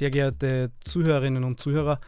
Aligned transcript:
Sehr 0.00 0.08
geehrte 0.08 0.70
Zuhörerinnen 0.82 1.44
und 1.44 1.60
Zuhörer, 1.60 2.00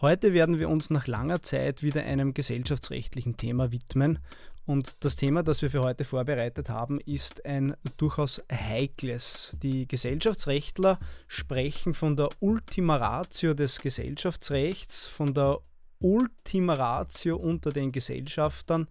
heute 0.00 0.34
werden 0.34 0.60
wir 0.60 0.68
uns 0.68 0.88
nach 0.90 1.08
langer 1.08 1.42
Zeit 1.42 1.82
wieder 1.82 2.04
einem 2.04 2.32
gesellschaftsrechtlichen 2.32 3.36
Thema 3.36 3.72
widmen. 3.72 4.20
Und 4.66 4.94
das 5.00 5.16
Thema, 5.16 5.42
das 5.42 5.60
wir 5.60 5.68
für 5.68 5.80
heute 5.80 6.04
vorbereitet 6.04 6.68
haben, 6.68 7.00
ist 7.00 7.44
ein 7.44 7.74
durchaus 7.96 8.40
heikles. 8.52 9.56
Die 9.60 9.88
Gesellschaftsrechtler 9.88 11.00
sprechen 11.26 11.94
von 11.94 12.14
der 12.14 12.28
Ultima 12.38 12.98
Ratio 12.98 13.52
des 13.52 13.80
Gesellschaftsrechts, 13.80 15.08
von 15.08 15.34
der 15.34 15.58
Ultima 15.98 16.74
Ratio 16.74 17.34
unter 17.34 17.70
den 17.70 17.90
Gesellschaftern. 17.90 18.86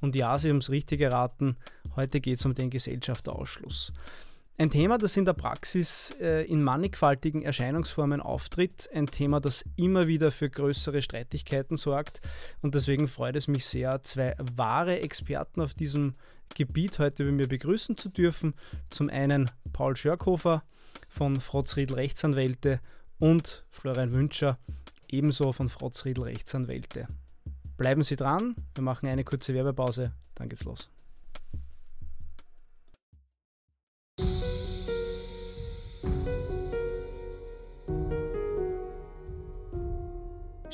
Und 0.00 0.16
ja, 0.16 0.36
Sie 0.36 0.50
haben 0.50 0.58
es 0.58 0.70
richtig 0.70 1.00
erraten, 1.00 1.56
heute 1.94 2.20
geht 2.20 2.40
es 2.40 2.44
um 2.44 2.56
den 2.56 2.70
Gesellschafterausschluss. 2.70 3.92
Ein 4.60 4.72
Thema, 4.72 4.98
das 4.98 5.16
in 5.16 5.24
der 5.24 5.34
Praxis 5.34 6.16
äh, 6.20 6.44
in 6.46 6.64
mannigfaltigen 6.64 7.42
Erscheinungsformen 7.42 8.20
auftritt, 8.20 8.90
ein 8.92 9.06
Thema, 9.06 9.38
das 9.38 9.64
immer 9.76 10.08
wieder 10.08 10.32
für 10.32 10.50
größere 10.50 11.00
Streitigkeiten 11.00 11.76
sorgt. 11.76 12.20
Und 12.60 12.74
deswegen 12.74 13.06
freut 13.06 13.36
es 13.36 13.46
mich 13.46 13.66
sehr, 13.66 14.02
zwei 14.02 14.34
wahre 14.56 15.00
Experten 15.00 15.60
auf 15.60 15.74
diesem 15.74 16.16
Gebiet 16.56 16.98
heute 16.98 17.24
bei 17.24 17.30
mir 17.30 17.46
begrüßen 17.46 17.96
zu 17.96 18.08
dürfen. 18.08 18.54
Zum 18.90 19.10
einen 19.10 19.48
Paul 19.72 19.94
Schörkhofer 19.94 20.64
von 21.08 21.40
Frotzriedl 21.40 21.94
Rechtsanwälte 21.94 22.80
und 23.20 23.64
Florian 23.70 24.12
Wünscher, 24.12 24.58
ebenso 25.08 25.52
von 25.52 25.68
Frotzriedl 25.68 26.22
Rechtsanwälte. 26.22 27.06
Bleiben 27.76 28.02
Sie 28.02 28.16
dran, 28.16 28.56
wir 28.74 28.82
machen 28.82 29.08
eine 29.08 29.22
kurze 29.22 29.54
Werbepause, 29.54 30.10
dann 30.34 30.48
geht's 30.48 30.64
los. 30.64 30.90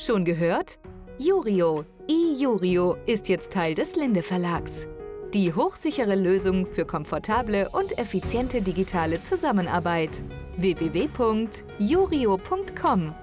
Schon 0.05 0.23
gehört? 0.23 0.79
Jurio, 1.17 1.83
iJurio 2.07 2.95
ist 3.07 3.27
jetzt 3.27 3.51
Teil 3.51 3.73
des 3.73 3.95
Linde 3.95 4.21
Verlags. 4.21 4.87
Die 5.33 5.51
hochsichere 5.51 6.13
Lösung 6.13 6.67
für 6.67 6.85
komfortable 6.85 7.67
und 7.69 7.97
effiziente 7.97 8.61
digitale 8.61 9.19
Zusammenarbeit. 9.21 10.21
www.jurio.com 10.57 13.15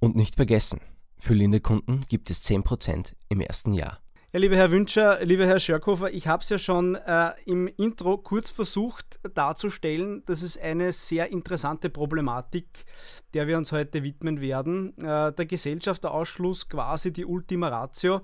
Und 0.00 0.16
nicht 0.16 0.36
vergessen, 0.36 0.80
für 1.18 1.34
Linde-Kunden 1.34 2.00
gibt 2.08 2.30
es 2.30 2.40
10% 2.40 3.12
im 3.28 3.42
ersten 3.42 3.74
Jahr. 3.74 4.03
Ja, 4.34 4.40
lieber 4.40 4.56
Herr 4.56 4.72
Wünscher, 4.72 5.24
lieber 5.24 5.46
Herr 5.46 5.60
Schörkhofer, 5.60 6.12
ich 6.12 6.26
habe 6.26 6.42
es 6.42 6.48
ja 6.48 6.58
schon 6.58 6.96
äh, 6.96 7.30
im 7.46 7.68
Intro 7.68 8.18
kurz 8.18 8.50
versucht 8.50 9.20
darzustellen. 9.32 10.24
Das 10.26 10.42
ist 10.42 10.60
eine 10.60 10.92
sehr 10.92 11.30
interessante 11.30 11.88
Problematik, 11.88 12.84
der 13.32 13.46
wir 13.46 13.56
uns 13.56 13.70
heute 13.70 14.02
widmen 14.02 14.40
werden. 14.40 14.98
Äh, 14.98 15.32
der 15.32 15.46
Gesellschafterausschluss, 15.46 16.68
quasi 16.68 17.12
die 17.12 17.24
Ultima 17.24 17.68
Ratio. 17.68 18.22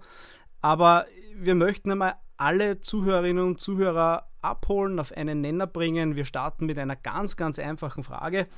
Aber 0.61 1.07
wir 1.37 1.55
möchten 1.55 1.93
einmal 1.93 2.17
alle 2.37 2.81
Zuhörerinnen 2.81 3.45
und 3.45 3.61
Zuhörer 3.61 4.27
abholen, 4.43 4.99
auf 4.99 5.13
einen 5.13 5.41
Nenner 5.41 5.69
bringen. 5.69 6.17
Wir 6.17 6.25
starten 6.25 6.67
mit 6.67 6.77
einer 6.77 6.97
ganz, 6.97 7.37
ganz 7.37 7.61
einfachen 7.61 8.03
Frage. 8.03 8.49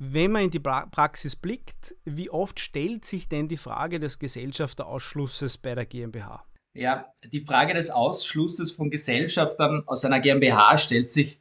Wenn 0.00 0.32
man 0.32 0.42
in 0.42 0.50
die 0.50 0.58
Praxis 0.58 1.36
blickt, 1.36 1.94
wie 2.04 2.28
oft 2.28 2.58
stellt 2.58 3.04
sich 3.04 3.28
denn 3.28 3.46
die 3.46 3.56
Frage 3.56 4.00
des 4.00 4.18
Gesellschafterausschlusses 4.18 5.58
bei 5.58 5.76
der 5.76 5.86
GmbH? 5.86 6.42
Ja, 6.78 7.12
die 7.32 7.40
Frage 7.40 7.74
des 7.74 7.90
Ausschlusses 7.90 8.70
von 8.70 8.88
Gesellschaftern 8.88 9.82
aus 9.86 10.04
einer 10.04 10.20
GmbH 10.20 10.78
stellt 10.78 11.10
sich 11.10 11.40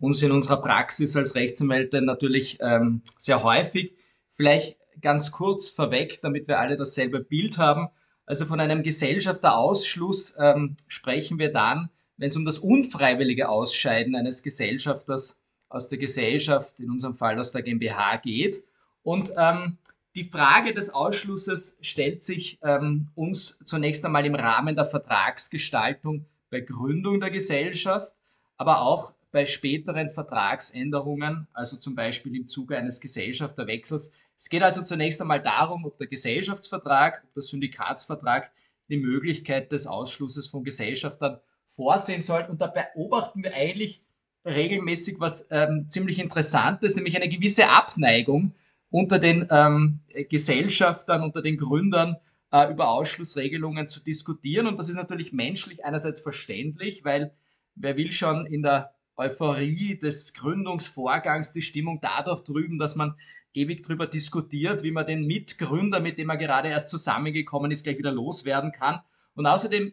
uns 0.00 0.22
in 0.22 0.32
unserer 0.32 0.62
Praxis 0.62 1.14
als 1.14 1.34
Rechtsanwälte 1.34 2.00
natürlich 2.00 2.56
ähm, 2.62 3.02
sehr 3.18 3.42
häufig. 3.42 3.92
Vielleicht 4.30 4.78
ganz 5.02 5.30
kurz 5.30 5.68
vorweg, 5.68 6.22
damit 6.22 6.48
wir 6.48 6.58
alle 6.58 6.78
dasselbe 6.78 7.20
Bild 7.20 7.58
haben. 7.58 7.88
Also 8.24 8.46
von 8.46 8.60
einem 8.60 8.82
Gesellschafterausschluss 8.82 10.36
ähm, 10.40 10.78
sprechen 10.86 11.38
wir 11.38 11.52
dann, 11.52 11.90
wenn 12.16 12.30
es 12.30 12.36
um 12.38 12.46
das 12.46 12.58
unfreiwillige 12.58 13.50
Ausscheiden 13.50 14.16
eines 14.16 14.42
Gesellschafters 14.42 15.38
aus 15.68 15.90
der 15.90 15.98
Gesellschaft, 15.98 16.80
in 16.80 16.90
unserem 16.90 17.14
Fall 17.14 17.38
aus 17.38 17.52
der 17.52 17.60
GmbH 17.60 18.16
geht. 18.16 18.64
Und 19.02 19.34
ähm, 19.36 19.76
die 20.18 20.24
Frage 20.24 20.74
des 20.74 20.90
Ausschlusses 20.90 21.78
stellt 21.80 22.24
sich 22.24 22.58
ähm, 22.64 23.06
uns 23.14 23.56
zunächst 23.64 24.04
einmal 24.04 24.26
im 24.26 24.34
Rahmen 24.34 24.74
der 24.74 24.84
Vertragsgestaltung 24.84 26.26
bei 26.50 26.58
Gründung 26.58 27.20
der 27.20 27.30
Gesellschaft, 27.30 28.12
aber 28.56 28.80
auch 28.80 29.12
bei 29.30 29.46
späteren 29.46 30.10
Vertragsänderungen, 30.10 31.46
also 31.52 31.76
zum 31.76 31.94
Beispiel 31.94 32.34
im 32.34 32.48
Zuge 32.48 32.76
eines 32.76 32.98
Gesellschafterwechsels. 32.98 34.10
Es 34.36 34.48
geht 34.48 34.64
also 34.64 34.82
zunächst 34.82 35.20
einmal 35.20 35.40
darum, 35.40 35.84
ob 35.84 35.96
der 35.98 36.08
Gesellschaftsvertrag, 36.08 37.22
ob 37.24 37.34
der 37.34 37.42
Syndikatsvertrag 37.44 38.50
die 38.88 38.96
Möglichkeit 38.96 39.70
des 39.70 39.86
Ausschlusses 39.86 40.48
von 40.48 40.64
Gesellschaftern 40.64 41.38
vorsehen 41.64 42.22
soll. 42.22 42.44
Und 42.50 42.60
da 42.60 42.66
beobachten 42.66 43.44
wir 43.44 43.54
eigentlich 43.54 44.02
regelmäßig 44.44 45.20
was 45.20 45.46
ähm, 45.52 45.86
ziemlich 45.88 46.18
Interessantes, 46.18 46.96
nämlich 46.96 47.14
eine 47.14 47.28
gewisse 47.28 47.68
Abneigung 47.68 48.52
unter 48.90 49.18
den 49.18 49.46
ähm, 49.50 50.00
Gesellschaftern, 50.30 51.22
unter 51.22 51.42
den 51.42 51.56
Gründern 51.56 52.16
äh, 52.50 52.70
über 52.72 52.88
Ausschlussregelungen 52.88 53.88
zu 53.88 54.00
diskutieren. 54.00 54.66
Und 54.66 54.78
das 54.78 54.88
ist 54.88 54.96
natürlich 54.96 55.32
menschlich 55.32 55.84
einerseits 55.84 56.20
verständlich, 56.20 57.04
weil 57.04 57.32
wer 57.74 57.96
will 57.96 58.12
schon 58.12 58.46
in 58.46 58.62
der 58.62 58.94
Euphorie 59.16 59.98
des 59.98 60.32
Gründungsvorgangs 60.32 61.52
die 61.52 61.62
Stimmung 61.62 62.00
dadurch 62.00 62.42
drüben, 62.42 62.78
dass 62.78 62.96
man 62.96 63.14
ewig 63.52 63.82
darüber 63.82 64.06
diskutiert, 64.06 64.82
wie 64.82 64.90
man 64.90 65.06
den 65.06 65.26
Mitgründer, 65.26 66.00
mit 66.00 66.18
dem 66.18 66.30
er 66.30 66.36
gerade 66.36 66.68
erst 66.68 66.88
zusammengekommen 66.88 67.70
ist, 67.70 67.84
gleich 67.84 67.98
wieder 67.98 68.12
loswerden 68.12 68.72
kann. 68.72 69.00
Und 69.34 69.46
außerdem 69.46 69.92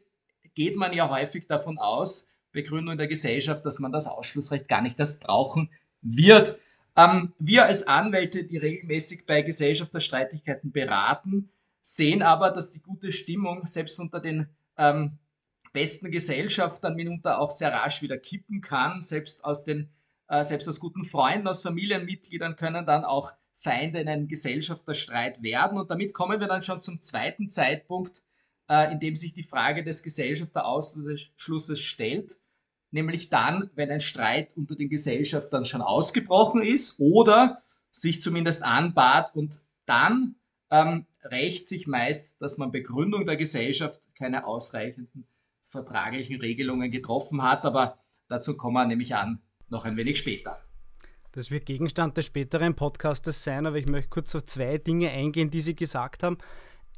geht 0.54 0.76
man 0.76 0.94
ja 0.94 1.10
häufig 1.10 1.48
davon 1.48 1.78
aus, 1.78 2.28
bei 2.54 2.62
Gründung 2.62 2.98
der 2.98 3.08
Gesellschaft, 3.08 3.66
dass 3.66 3.80
man 3.80 3.92
das 3.92 4.08
Ausschlussrecht 4.08 4.70
gar 4.70 4.82
nicht 4.82 4.98
erst 5.00 5.22
brauchen 5.22 5.70
wird. 6.02 6.58
Ähm, 6.96 7.34
wir 7.38 7.66
als 7.66 7.88
Anwälte, 7.88 8.46
die 8.46 8.58
regelmäßig 8.58 9.26
bei 9.26 9.42
Gesellschafterstreitigkeiten 9.42 10.72
beraten, 10.72 11.50
sehen 11.82 12.22
aber, 12.22 12.52
dass 12.52 12.72
die 12.72 12.82
gute 12.82 13.12
Stimmung 13.12 13.68
selbst 13.68 14.00
unter 14.00 14.20
den 14.20 14.48
ähm, 14.78 15.20
besten 15.74 16.10
Gesellschaftern 16.10 16.96
mitunter 16.96 17.40
auch 17.40 17.52
sehr 17.52 17.72
rasch 17.74 18.02
wieder 18.02 18.18
kippen 18.18 18.62
kann. 18.62 19.02
Selbst 19.02 19.44
aus 19.44 19.64
den, 19.64 19.90
äh, 20.30 20.44
selbst 20.44 20.70
aus 20.70 20.80
guten 20.80 21.04
Freunden, 21.04 21.48
aus 21.48 21.62
Familienmitgliedern 21.62 22.56
können 22.56 22.86
dann 22.86 23.04
auch 23.04 23.34
Feinde 23.52 24.00
in 24.00 24.08
einem 24.08 24.28
Gesellschafterstreit 24.28 25.44
werden. 25.44 25.78
Und 25.78 25.92
damit 25.92 26.14
kommen 26.14 26.40
wir 26.40 26.48
dann 26.48 26.64
schon 26.64 26.82
zum 26.82 27.02
zweiten 27.02 27.50
Zeitpunkt, 27.50 28.24
äh, 28.70 28.92
in 28.92 29.00
dem 29.00 29.16
sich 29.16 29.34
die 29.34 29.44
Frage 29.44 29.84
des 29.84 30.02
Gesellschafterausschlusses 30.02 31.82
stellt 31.82 32.38
nämlich 32.96 33.30
dann, 33.30 33.70
wenn 33.76 33.92
ein 33.92 34.00
Streit 34.00 34.56
unter 34.56 34.76
den 34.76 34.90
Gesellschaftern 34.90 35.66
schon 35.66 35.82
ausgebrochen 35.82 36.64
ist 36.64 36.96
oder 36.98 37.62
sich 37.92 38.22
zumindest 38.22 38.64
anbahnt 38.64 39.36
und 39.36 39.60
dann 39.86 40.36
ähm, 40.72 41.06
rächt 41.24 41.68
sich 41.68 41.86
meist, 41.88 42.42
dass 42.42 42.58
man 42.58 42.72
bei 42.72 42.80
Gründung 42.80 43.26
der 43.26 43.36
Gesellschaft 43.36 44.02
keine 44.18 44.48
ausreichenden 44.48 45.28
vertraglichen 45.64 46.40
Regelungen 46.40 46.90
getroffen 46.90 47.44
hat, 47.44 47.66
aber 47.66 48.00
dazu 48.30 48.56
kommen 48.56 48.76
wir 48.76 48.86
nämlich 48.86 49.14
an 49.14 49.42
noch 49.68 49.86
ein 49.86 49.98
wenig 49.98 50.18
später. 50.18 50.62
Das 51.34 51.52
wird 51.52 51.66
Gegenstand 51.66 52.16
des 52.16 52.26
späteren 52.26 52.76
Podcastes 52.76 53.44
sein, 53.44 53.66
aber 53.66 53.76
ich 53.76 53.88
möchte 53.88 54.10
kurz 54.10 54.34
auf 54.36 54.46
zwei 54.46 54.78
Dinge 54.78 55.10
eingehen, 55.10 55.50
die 55.50 55.60
Sie 55.60 55.76
gesagt 55.76 56.24
haben. 56.24 56.38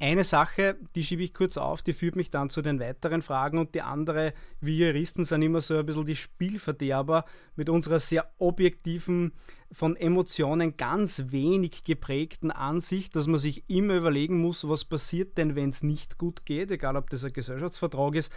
Eine 0.00 0.22
Sache, 0.22 0.76
die 0.94 1.02
schiebe 1.02 1.24
ich 1.24 1.34
kurz 1.34 1.56
auf, 1.56 1.82
die 1.82 1.92
führt 1.92 2.14
mich 2.14 2.30
dann 2.30 2.50
zu 2.50 2.62
den 2.62 2.78
weiteren 2.78 3.20
Fragen 3.20 3.58
und 3.58 3.74
die 3.74 3.82
andere, 3.82 4.32
wir 4.60 4.88
Juristen 4.88 5.24
sind 5.24 5.42
immer 5.42 5.60
so 5.60 5.76
ein 5.76 5.86
bisschen 5.86 6.06
die 6.06 6.14
Spielverderber 6.14 7.24
mit 7.56 7.68
unserer 7.68 7.98
sehr 7.98 8.30
objektiven, 8.38 9.32
von 9.72 9.96
Emotionen 9.96 10.76
ganz 10.76 11.24
wenig 11.26 11.82
geprägten 11.82 12.52
Ansicht, 12.52 13.16
dass 13.16 13.26
man 13.26 13.40
sich 13.40 13.68
immer 13.68 13.96
überlegen 13.96 14.40
muss, 14.40 14.68
was 14.68 14.84
passiert 14.84 15.36
denn, 15.36 15.56
wenn 15.56 15.70
es 15.70 15.82
nicht 15.82 16.16
gut 16.16 16.46
geht, 16.46 16.70
egal 16.70 16.96
ob 16.96 17.10
das 17.10 17.24
ein 17.24 17.32
Gesellschaftsvertrag 17.32 18.14
ist 18.14 18.32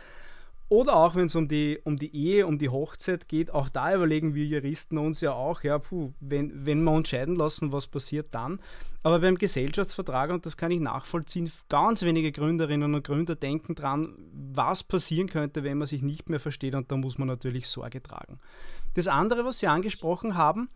oder 0.71 0.95
auch 0.95 1.15
wenn 1.15 1.25
es 1.25 1.35
um 1.35 1.49
die, 1.49 1.81
um 1.83 1.97
die 1.97 2.15
Ehe, 2.15 2.47
um 2.47 2.57
die 2.57 2.69
Hochzeit 2.69 3.27
geht, 3.27 3.51
auch 3.53 3.67
da 3.67 3.93
überlegen 3.93 4.35
wir 4.35 4.45
Juristen 4.45 4.97
uns 4.97 5.19
ja 5.19 5.33
auch, 5.33 5.63
ja, 5.63 5.77
puh, 5.77 6.13
wenn, 6.21 6.65
wenn 6.65 6.81
wir 6.81 6.93
uns 6.93 7.09
scheiden 7.09 7.35
lassen, 7.35 7.73
was 7.73 7.87
passiert 7.87 8.27
dann? 8.31 8.61
Aber 9.03 9.19
beim 9.19 9.37
Gesellschaftsvertrag, 9.37 10.29
und 10.29 10.45
das 10.45 10.55
kann 10.55 10.71
ich 10.71 10.79
nachvollziehen, 10.79 11.51
ganz 11.67 12.03
wenige 12.03 12.31
Gründerinnen 12.31 12.95
und 12.95 13.03
Gründer 13.03 13.35
denken 13.35 13.75
dran, 13.75 14.15
was 14.31 14.81
passieren 14.81 15.27
könnte, 15.27 15.65
wenn 15.65 15.77
man 15.77 15.89
sich 15.89 16.03
nicht 16.03 16.29
mehr 16.29 16.39
versteht, 16.39 16.73
und 16.73 16.89
da 16.89 16.95
muss 16.95 17.17
man 17.17 17.27
natürlich 17.27 17.67
Sorge 17.67 18.01
tragen. 18.01 18.39
Das 18.93 19.09
andere, 19.09 19.43
was 19.43 19.59
Sie 19.59 19.67
angesprochen 19.67 20.37
haben, 20.37 20.69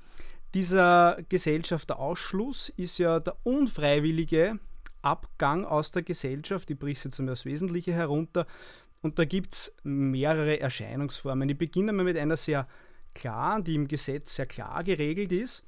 dieser 0.54 1.20
Gesellschafterausschluss 1.30 2.68
ist 2.76 2.98
ja 2.98 3.22
der 3.22 3.38
unfreiwillige 3.44 4.60
Abgang 5.06 5.66
aus 5.66 5.92
der 5.92 6.02
Gesellschaft, 6.02 6.70
ich 6.72 6.80
bricht 6.80 7.06
jetzt 7.06 7.20
einmal 7.20 7.34
das 7.34 7.46
Wesentliche 7.46 7.94
herunter, 7.94 8.48
Und 9.06 9.20
da 9.20 9.26
gibt 9.26 9.54
es 9.54 9.76
mehrere 9.84 10.60
Erscheinungsformen. 10.60 11.48
Ich 11.48 11.60
beginne 11.60 11.94
mal 11.94 12.06
mit 12.06 12.18
einer 12.18 12.38
sehr 12.38 12.68
klar, 13.14 13.62
die 13.62 13.76
im 13.76 13.88
Gesetz 13.88 14.34
sehr 14.34 14.48
klar 14.48 14.84
geregelt 14.84 15.32
ist. 15.32 15.64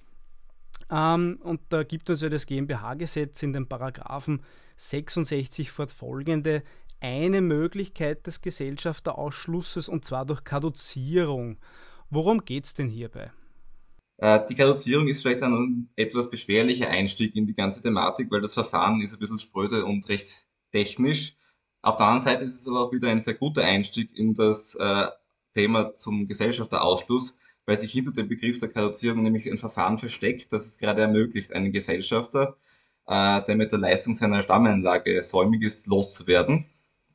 Ähm, 0.90 1.38
und 1.44 1.62
da 1.70 1.84
gibt 1.84 2.10
uns 2.10 2.22
ja 2.22 2.30
das 2.30 2.48
GmbH-Gesetz 2.48 3.44
in 3.44 3.54
den 3.54 3.68
Paragraphen 3.68 4.42
66 4.78 5.70
fortfolgende 5.70 6.64
eine 7.00 7.42
Möglichkeit 7.42 8.26
des 8.26 8.42
Gesellschafterausschlusses 8.42 9.88
und 9.88 10.04
zwar 10.04 10.26
durch 10.26 10.44
Kaduzierung. 10.44 11.60
Worum 12.10 12.44
geht 12.44 12.66
es 12.66 12.74
denn 12.74 12.90
hierbei? 12.90 13.32
Äh, 14.18 14.48
die 14.50 14.56
Kaduzierung 14.56 15.08
ist 15.08 15.22
vielleicht 15.22 15.44
ein 15.44 15.90
etwas 15.96 16.32
beschwerlicher 16.32 16.90
Einstieg 16.90 17.36
in 17.36 17.46
die 17.46 17.54
ganze 17.54 17.84
Thematik, 17.84 18.32
weil 18.32 18.42
das 18.42 18.56
Verfahren 18.56 19.00
ist 19.00 19.14
ein 19.14 19.20
bisschen 19.20 19.38
spröde 19.38 19.86
und 19.86 20.10
recht 20.10 20.48
technisch. 20.72 21.36
Auf 21.88 21.96
der 21.96 22.08
anderen 22.08 22.26
Seite 22.26 22.44
ist 22.44 22.60
es 22.60 22.68
aber 22.68 22.82
auch 22.82 22.92
wieder 22.92 23.08
ein 23.08 23.22
sehr 23.22 23.36
guter 23.36 23.64
Einstieg 23.64 24.14
in 24.14 24.34
das 24.34 24.76
äh, 24.76 25.08
Thema 25.54 25.96
zum 25.96 26.28
Gesellschafterausschluss, 26.28 27.38
weil 27.66 27.78
sich 27.78 27.94
hinter 27.94 28.12
dem 28.12 28.28
Begriff 28.28 28.58
der 28.58 28.68
Kaduzierung 28.68 29.24
nämlich 29.24 29.50
ein 29.50 29.58
Verfahren 29.58 29.98
versteckt, 29.98 30.52
das 30.52 30.66
es 30.66 30.80
gerade 30.80 31.04
ermöglicht, 31.04 31.54
einen 31.54 31.72
Gesellschafter, 31.72 32.58
äh, 33.08 33.42
der 33.42 33.56
mit 33.56 33.72
der 33.72 33.80
Leistung 33.80 34.14
seiner 34.14 34.42
Stammeinlage 34.42 35.24
säumig 35.24 35.64
ist, 35.64 35.88
loszuwerden. 35.88 36.66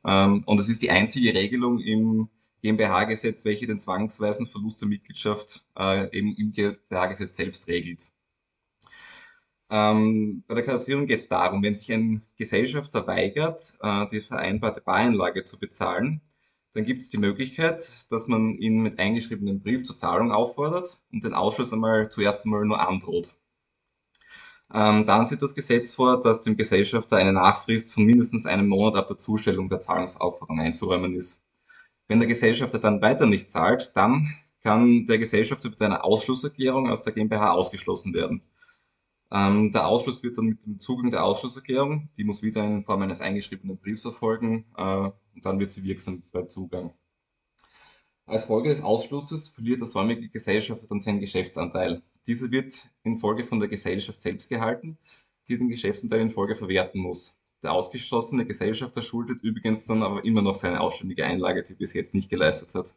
Ähm, 0.06 0.42
und 0.46 0.58
es 0.58 0.70
ist 0.70 0.80
die 0.80 0.90
einzige 0.90 1.34
Regelung 1.34 1.78
im 1.78 2.30
GmbH-Gesetz, 2.62 3.44
welche 3.44 3.66
den 3.66 3.78
zwangsweisen 3.78 4.46
Verlust 4.46 4.80
der 4.80 4.88
Mitgliedschaft 4.88 5.66
äh, 5.78 6.08
eben 6.16 6.34
im 6.34 6.50
GmbH-Gesetz 6.50 7.36
selbst 7.36 7.69
regelt. 7.69 8.12
Ähm, 9.72 10.44
bei 10.46 10.54
der 10.54 10.64
Kassierung 10.64 11.06
geht 11.06 11.20
es 11.20 11.28
darum, 11.28 11.62
wenn 11.62 11.74
sich 11.74 11.90
ein 11.92 12.22
Gesellschafter 12.36 13.06
weigert, 13.06 13.78
äh, 13.80 14.06
die 14.08 14.20
vereinbarte 14.20 14.82
Bareinlage 14.82 15.44
zu 15.44 15.58
bezahlen, 15.58 16.20
dann 16.74 16.84
gibt 16.84 17.00
es 17.00 17.08
die 17.08 17.16
Möglichkeit, 17.19 18.12
dass 18.12 18.26
man 18.28 18.58
ihn 18.58 18.80
mit 18.82 18.98
eingeschriebenem 18.98 19.60
Brief 19.62 19.84
zur 19.84 19.96
Zahlung 19.96 20.30
auffordert 20.30 21.00
und 21.10 21.24
den 21.24 21.32
Ausschluss 21.32 21.72
einmal 21.72 22.10
zuerst 22.10 22.44
einmal 22.44 22.66
nur 22.66 22.86
androht. 22.86 23.34
Ähm, 24.74 25.06
dann 25.06 25.24
sieht 25.24 25.40
das 25.40 25.54
Gesetz 25.54 25.94
vor, 25.94 26.20
dass 26.20 26.42
dem 26.42 26.56
Gesellschafter 26.58 27.16
eine 27.16 27.32
Nachfrist 27.32 27.94
von 27.94 28.04
mindestens 28.04 28.44
einem 28.44 28.69
Monat 28.69 28.96
ab 28.96 29.08
der 29.08 29.19
Zustellung 29.19 29.70
der 29.70 29.80
Zahlungsaufforderung 29.80 30.60
einzuräumen 30.60 31.14
ist. 31.14 31.40
Wenn 32.08 32.20
der 32.20 32.28
Gesellschafter 32.28 32.78
dann 32.78 33.00
weiter 33.00 33.26
nicht 33.26 33.48
zahlt, 33.48 33.92
dann 33.96 34.34
kann 34.62 35.06
der 35.06 35.19
Gesellschafter 35.19 35.70
mit 35.70 35.80
einer 35.80 36.04
Ausschlusserklärung 36.04 36.90
aus 36.90 37.00
der 37.00 37.14
GmbH 37.14 37.52
ausgeschlossen 37.52 38.12
werden. 38.14 38.42
Ähm, 39.32 39.73
der 39.73 39.87
Ausschluss 39.87 40.23
wird 40.23 40.37
dann 40.37 40.44
mit 40.44 40.67
dem 40.67 40.79
Zugang 40.79 41.11
der 41.11 41.25
Ausschlusserklärung, 41.25 42.11
die 42.19 42.25
muss 42.25 42.43
wieder 42.43 42.62
in 42.64 42.84
Form 42.84 43.00
eines 43.00 43.23
eingeschriebenen 43.23 43.79
Briefs 43.79 44.05
erfolgen 44.05 44.67
äh, 44.76 44.82
und 44.82 45.46
dann 45.46 45.58
wird 45.58 45.70
sie 45.70 45.84
wirksam 45.84 46.23
bei 46.32 46.43
Zugang. 46.43 46.93
Als 48.26 48.44
Folge 48.44 48.69
des 48.69 48.82
Ausschlusses 48.82 49.49
verliert 49.49 49.81
der 49.81 49.87
säumige 49.87 50.29
Gesellschafter 50.29 50.87
dann 50.87 51.00
seinen 51.00 51.20
Geschäftsanteil. 51.20 52.02
Dieser 52.26 52.50
wird 52.50 52.88
in 53.05 53.17
Folge 53.17 53.43
von 53.43 53.58
der 53.58 53.69
Gesellschaft 53.69 54.20
selbst 54.20 54.50
gehalten, 54.50 54.99
die 55.49 55.56
den 55.56 55.70
Geschäftsanteil 55.70 56.20
in 56.20 56.31
Folge 56.31 56.55
verwerten 56.55 57.00
muss. 57.00 57.34
Der 57.62 57.73
ausgeschlossene 57.73 58.44
Gesellschafter 58.44 59.00
schuldet 59.00 59.43
übrigens 59.43 59.87
dann 59.87 60.02
aber 60.02 60.25
immer 60.26 60.43
noch 60.43 60.56
seine 60.56 60.81
ausständige 60.81 61.25
Einlage, 61.25 61.62
die 61.62 61.75
bis 61.75 61.94
jetzt 61.94 62.12
nicht 62.14 62.29
geleistet 62.29 62.75
hat. 62.75 62.94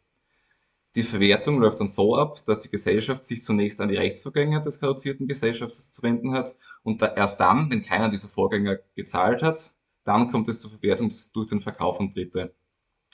Die 0.96 1.02
Verwertung 1.02 1.60
läuft 1.60 1.78
dann 1.78 1.88
so 1.88 2.16
ab, 2.16 2.42
dass 2.46 2.60
die 2.60 2.70
Gesellschaft 2.70 3.22
sich 3.26 3.42
zunächst 3.42 3.82
an 3.82 3.88
die 3.88 3.96
Rechtsvorgänger 3.96 4.60
des 4.60 4.80
kaduzierten 4.80 5.28
Gesellschafters 5.28 5.92
zu 5.92 6.02
wenden 6.02 6.32
hat 6.32 6.56
und 6.82 7.02
da 7.02 7.14
erst 7.14 7.38
dann, 7.38 7.70
wenn 7.70 7.82
keiner 7.82 8.08
dieser 8.08 8.28
Vorgänger 8.28 8.78
gezahlt 8.94 9.42
hat, 9.42 9.74
dann 10.04 10.30
kommt 10.30 10.48
es 10.48 10.60
zur 10.60 10.70
Verwertung 10.70 11.12
durch 11.34 11.48
den 11.48 11.60
Verkauf 11.60 12.00
an 12.00 12.08
Dritte. 12.08 12.54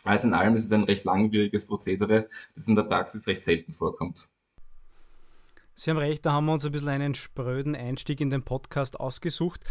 Also 0.05 0.29
in 0.29 0.34
allem 0.34 0.55
ist 0.55 0.64
es 0.64 0.73
ein 0.73 0.84
recht 0.84 1.05
langwieriges 1.05 1.67
Prozedere, 1.67 2.29
das 2.55 2.69
in 2.69 2.76
der 2.76 2.84
Praxis 2.84 3.26
recht 3.26 3.43
selten 3.43 3.73
vorkommt. 3.73 4.29
Sie 5.75 5.90
haben 5.90 5.99
recht, 5.99 6.25
da 6.25 6.34
haben 6.34 6.46
wir 6.46 6.52
uns 6.52 6.64
ein 6.64 6.70
bisschen 6.70 6.88
einen 6.88 7.17
spröden 7.17 7.75
Einstieg 7.75 8.20
in 8.20 8.31
den 8.31 8.44
Podcast 8.44 9.00
ausgesucht. 9.00 9.64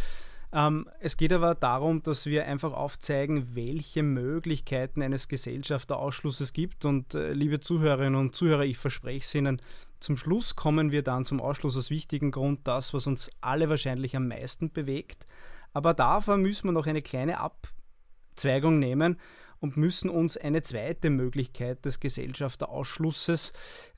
Ähm, 0.54 0.90
es 1.00 1.16
geht 1.16 1.32
aber 1.32 1.56
darum, 1.56 2.04
dass 2.04 2.26
wir 2.26 2.46
einfach 2.46 2.74
aufzeigen, 2.74 3.56
welche 3.56 4.04
Möglichkeiten 4.04 5.02
eines 5.02 5.28
Gesellschafterausschlusses 5.28 6.52
gibt. 6.54 6.84
Und 6.84 7.14
äh, 7.14 7.32
liebe 7.32 7.62
Zuhörerinnen 7.62 8.20
und 8.20 8.36
Zuhörer, 8.36 8.64
ich 8.64 8.78
verspreche 8.78 9.24
es 9.24 9.36
Ihnen, 9.36 9.62
zum 10.00 10.18
Schluss 10.18 10.56
kommen 10.56 10.92
wir 10.92 11.04
dann 11.04 11.26
zum 11.26 11.40
Ausschluss 11.40 11.78
aus 11.78 11.90
wichtigen 11.90 12.32
Grund, 12.32 12.62
das, 12.66 12.94
was 12.94 13.08
uns 13.08 13.30
alle 13.40 13.70
wahrscheinlich 13.70 14.16
am 14.16 14.28
meisten 14.28 14.72
bewegt. 14.72 15.26
Aber 15.74 15.94
davor 15.94 16.38
müssen 16.38 16.68
wir 16.68 16.74
noch 16.74 16.88
eine 16.88 17.02
kleine 17.02 17.40
Abzweigung 17.40 18.80
nehmen 18.80 19.18
und 19.60 19.78
müssen 19.78 20.10
uns 20.10 20.36
eine 20.36 20.64
zweite 20.64 21.10
Möglichkeit 21.10 21.86
des 21.86 22.00
Gesellschafterausschlusses 22.00 23.54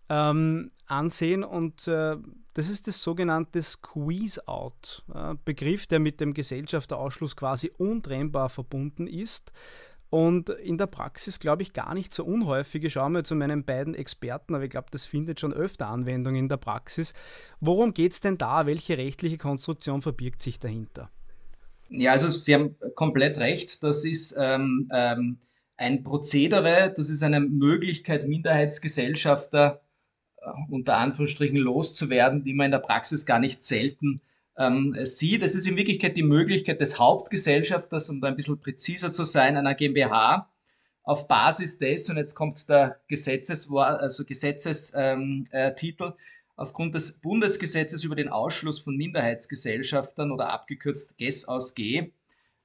ähm, 0.10 0.72
ansehen 0.86 1.44
und 1.44 1.88
äh, 1.88 2.18
das 2.54 2.70
ist 2.70 2.88
das 2.88 3.02
sogenannte 3.02 3.62
Squeeze-Out, 3.62 5.04
äh, 5.14 5.36
Begriff, 5.44 5.88
der 5.88 6.00
mit 6.00 6.22
dem 6.22 6.34
Gesellschafterausschluss 6.34 7.36
quasi 7.36 7.72
untrennbar 7.78 8.50
verbunden 8.50 9.08
ist. 9.08 9.52
Und 10.12 10.50
in 10.50 10.78
der 10.78 10.86
Praxis, 10.86 11.40
glaube 11.40 11.64
ich, 11.64 11.74
gar 11.74 11.96
nicht 11.96 12.14
so 12.14 12.24
unhäufig. 12.24 12.84
Ich 12.84 12.94
schaue 12.94 13.10
mal 13.10 13.26
zu 13.26 13.34
meinen 13.34 13.66
beiden 13.66 13.96
Experten, 13.96 14.54
aber 14.54 14.64
ich 14.64 14.70
glaube, 14.70 14.90
das 14.92 15.08
findet 15.08 15.40
schon 15.40 15.54
öfter 15.54 15.88
Anwendung 15.88 16.36
in 16.36 16.50
der 16.50 16.58
Praxis. 16.58 17.16
Worum 17.60 17.96
geht 17.96 18.14
es 18.14 18.22
denn 18.22 18.38
da? 18.38 18.68
Welche 18.68 18.96
rechtliche 19.00 19.40
Konstruktion 19.40 20.04
verbirgt 20.04 20.44
sich 20.44 20.60
dahinter? 20.60 21.10
Ja, 21.90 22.12
also 22.12 22.30
Sie 22.30 22.54
haben 22.54 22.76
komplett 22.94 23.40
recht. 23.40 23.82
Das 23.82 24.06
ist 24.06 24.36
ähm, 24.38 24.88
ähm, 24.94 25.40
ein 25.78 26.04
Prozedere, 26.04 26.94
das 26.96 27.10
ist 27.10 27.24
eine 27.24 27.40
Möglichkeit, 27.40 28.28
Minderheitsgesellschafter 28.28 29.82
unter 30.70 30.98
Anführungsstrichen 30.98 31.58
loszuwerden, 31.58 32.44
die 32.44 32.54
man 32.54 32.66
in 32.66 32.72
der 32.72 32.80
Praxis 32.80 33.26
gar 33.26 33.40
nicht 33.40 33.64
selten 33.64 34.22
ähm, 34.58 34.96
sieht. 35.04 35.42
Es 35.44 35.56
ist 35.56 35.68
in 35.68 35.78
Wirklichkeit 35.78 36.16
die 36.18 36.24
Möglichkeit 36.24 36.82
des 36.82 37.00
Hauptgesellschafters, 37.00 38.10
um 38.10 38.22
da 38.22 38.28
ein 38.28 38.36
bisschen 38.36 38.60
präziser 38.60 39.12
zu 39.12 39.24
sein, 39.24 39.58
einer 39.58 39.76
GmbH, 39.76 40.50
auf 41.04 41.28
Basis 41.28 41.78
des, 41.78 42.10
und 42.10 42.18
jetzt 42.18 42.34
kommt 42.34 42.70
der 42.70 43.00
Gesetzeswort, 43.08 44.00
also 44.00 44.24
Gesetzestitel, 44.24 44.96
ähm, 44.96 45.48
äh, 45.52 46.12
aufgrund 46.56 46.96
des 46.96 47.14
Bundesgesetzes 47.20 48.04
über 48.04 48.16
den 48.16 48.30
Ausschluss 48.30 48.80
von 48.80 48.96
Minderheitsgesellschaftern 48.96 50.32
oder 50.32 50.50
abgekürzt 50.52 51.18
GES 51.18 51.46
aus 51.46 51.74
G, 51.74 51.98
äh, 51.98 52.12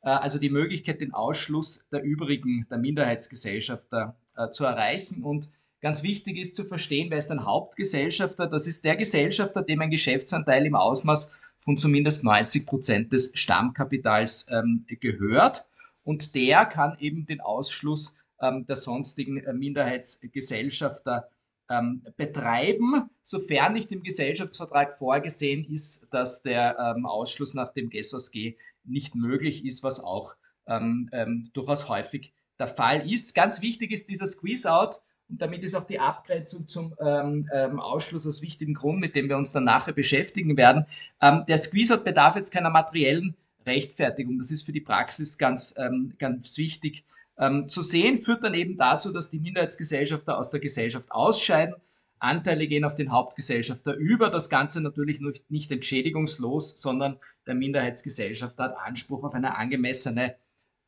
also 0.03 0.39
die 0.39 0.51
Möglichkeit, 0.51 1.01
den 1.01 1.15
Ausschluss 1.15 1.87
der 1.91 2.03
übrigen, 2.03 2.67
der 2.71 2.79
Minderheitsgesellschafter 2.79 4.17
äh, 4.37 4.51
zu 4.51 4.65
erreichen 4.65 5.23
und 5.23 5.51
Ganz 5.81 6.03
wichtig 6.03 6.37
ist 6.39 6.57
zu 6.57 6.65
verstehen, 6.65 7.11
wer 7.11 7.19
ist 7.19 7.31
ein 7.31 7.45
Hauptgesellschafter? 7.45 8.49
Das 8.49 8.67
ist 8.67 8.85
der 8.85 8.97
Gesellschafter, 8.97 9.63
dem 9.63 9.81
ein 9.81 9.91
Geschäftsanteil 9.91 10.67
im 10.67 10.75
Ausmaß 10.75 11.33
von 11.57 11.77
zumindest 11.77 12.25
90 12.25 12.67
Prozent 12.67 13.13
des 13.13 13.31
Stammkapitals 13.35 14.47
ähm, 14.51 14.87
gehört. 14.89 15.65
Und 16.03 16.35
der 16.35 16.67
kann 16.67 16.97
eben 16.99 17.27
den 17.27 17.41
Ausschluss 17.41 18.17
ähm, 18.41 18.67
der 18.67 18.77
sonstigen 18.77 19.39
äh, 19.39 19.53
Minderheitsgesellschafter 19.53 21.29
ähm, 21.71 22.03
betreiben, 22.17 23.11
sofern 23.23 23.75
nicht 23.75 23.93
im 23.93 24.03
Gesellschaftsvertrag 24.03 24.97
vorgesehen 24.97 25.65
ist, 25.65 26.07
dass 26.11 26.43
der 26.43 26.77
ähm, 26.79 27.07
Ausschluss 27.07 27.55
nach 27.55 27.73
dem 27.73 27.91
GESOS-G 27.91 28.57
nicht 28.85 29.15
möglich 29.15 29.65
ist, 29.65 29.83
was 29.83 30.01
auch 30.01 30.35
ähm, 30.67 31.09
ähm, 31.13 31.51
durchaus 31.53 31.89
häufig 31.89 32.33
der 32.59 32.69
Fall 32.69 33.09
ist. 33.11 33.35
Ganz 33.35 33.61
wichtig 33.61 33.93
ist 33.93 34.09
dieser 34.09 34.27
Squeeze-Out 34.27 35.03
und 35.29 35.43
damit 35.43 35.63
ist 35.63 35.75
auch 35.75 35.87
die 35.87 36.01
Abgrenzung 36.01 36.67
zum 36.67 36.95
ähm, 37.01 37.49
ähm, 37.53 37.81
Ausschluss 37.81 38.27
aus 38.27 38.41
wichtigen 38.41 38.75
Grund, 38.75 38.99
mit 38.99 39.15
dem 39.15 39.29
wir 39.29 39.37
uns 39.37 39.53
dann 39.53 39.65
nachher 39.65 39.93
beschäftigen 39.93 40.57
werden. 40.57 40.87
Ähm, 41.21 41.45
der 41.47 41.59
Squeeze 41.59 41.99
bedarf 41.99 42.37
jetzt 42.37 42.51
keiner 42.51 42.71
materiellen 42.71 43.37
Rechtfertigung. 43.67 44.39
Das 44.39 44.51
ist 44.51 44.63
für 44.63 44.73
die 44.73 44.81
Praxis 44.81 45.37
ganz, 45.37 45.75
ähm, 45.77 46.15
ganz 46.19 46.57
wichtig 46.57 47.05
ähm, 47.39 47.69
zu 47.69 47.83
sehen. 47.83 48.19
Führt 48.19 48.43
dann 48.43 48.55
eben 48.55 48.77
dazu, 48.77 49.13
dass 49.13 49.29
die 49.29 49.39
Minderheitsgesellschafter 49.39 50.39
aus 50.39 50.51
der 50.51 50.61
Gesellschaft 50.61 51.13
ausscheiden. 51.13 51.75
Anteile 52.21 52.67
gehen 52.67 52.85
auf 52.85 52.95
den 52.95 53.13
Hauptgesellschafter 53.13 53.95
über. 53.95 54.31
Das 54.31 54.49
Ganze 54.49 54.81
natürlich 54.81 55.21
nicht 55.49 55.71
entschädigungslos, 55.71 56.81
sondern 56.81 57.19
der 57.47 57.55
Minderheitsgesellschafter 57.55 58.65
hat 58.65 58.77
Anspruch 58.79 59.23
auf 59.25 59.35
eine 59.35 59.57
angemessene 59.57 60.37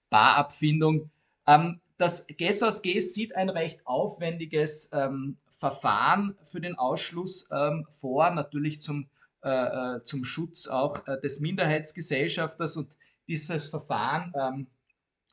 Barabfindung. 0.09 1.11
Ähm, 1.47 1.81
das 2.01 2.27
GESAS-G 2.27 3.01
sieht 3.01 3.37
ein 3.37 3.51
recht 3.51 3.87
aufwendiges 3.87 4.91
ähm, 4.93 5.37
Verfahren 5.59 6.35
für 6.43 6.61
den 6.61 6.77
Ausschluss 6.77 7.47
ähm, 7.53 7.87
vor, 7.91 8.31
natürlich 8.31 8.81
zum, 8.81 9.11
äh, 9.43 9.97
äh, 9.97 10.03
zum 10.03 10.25
Schutz 10.25 10.67
auch 10.67 11.07
äh, 11.07 11.21
des 11.21 11.41
Minderheitsgesellschafters. 11.41 12.79
Und 12.79 12.97
dieses 13.29 13.69
Verfahren 13.69 14.33
ähm, 14.35 14.67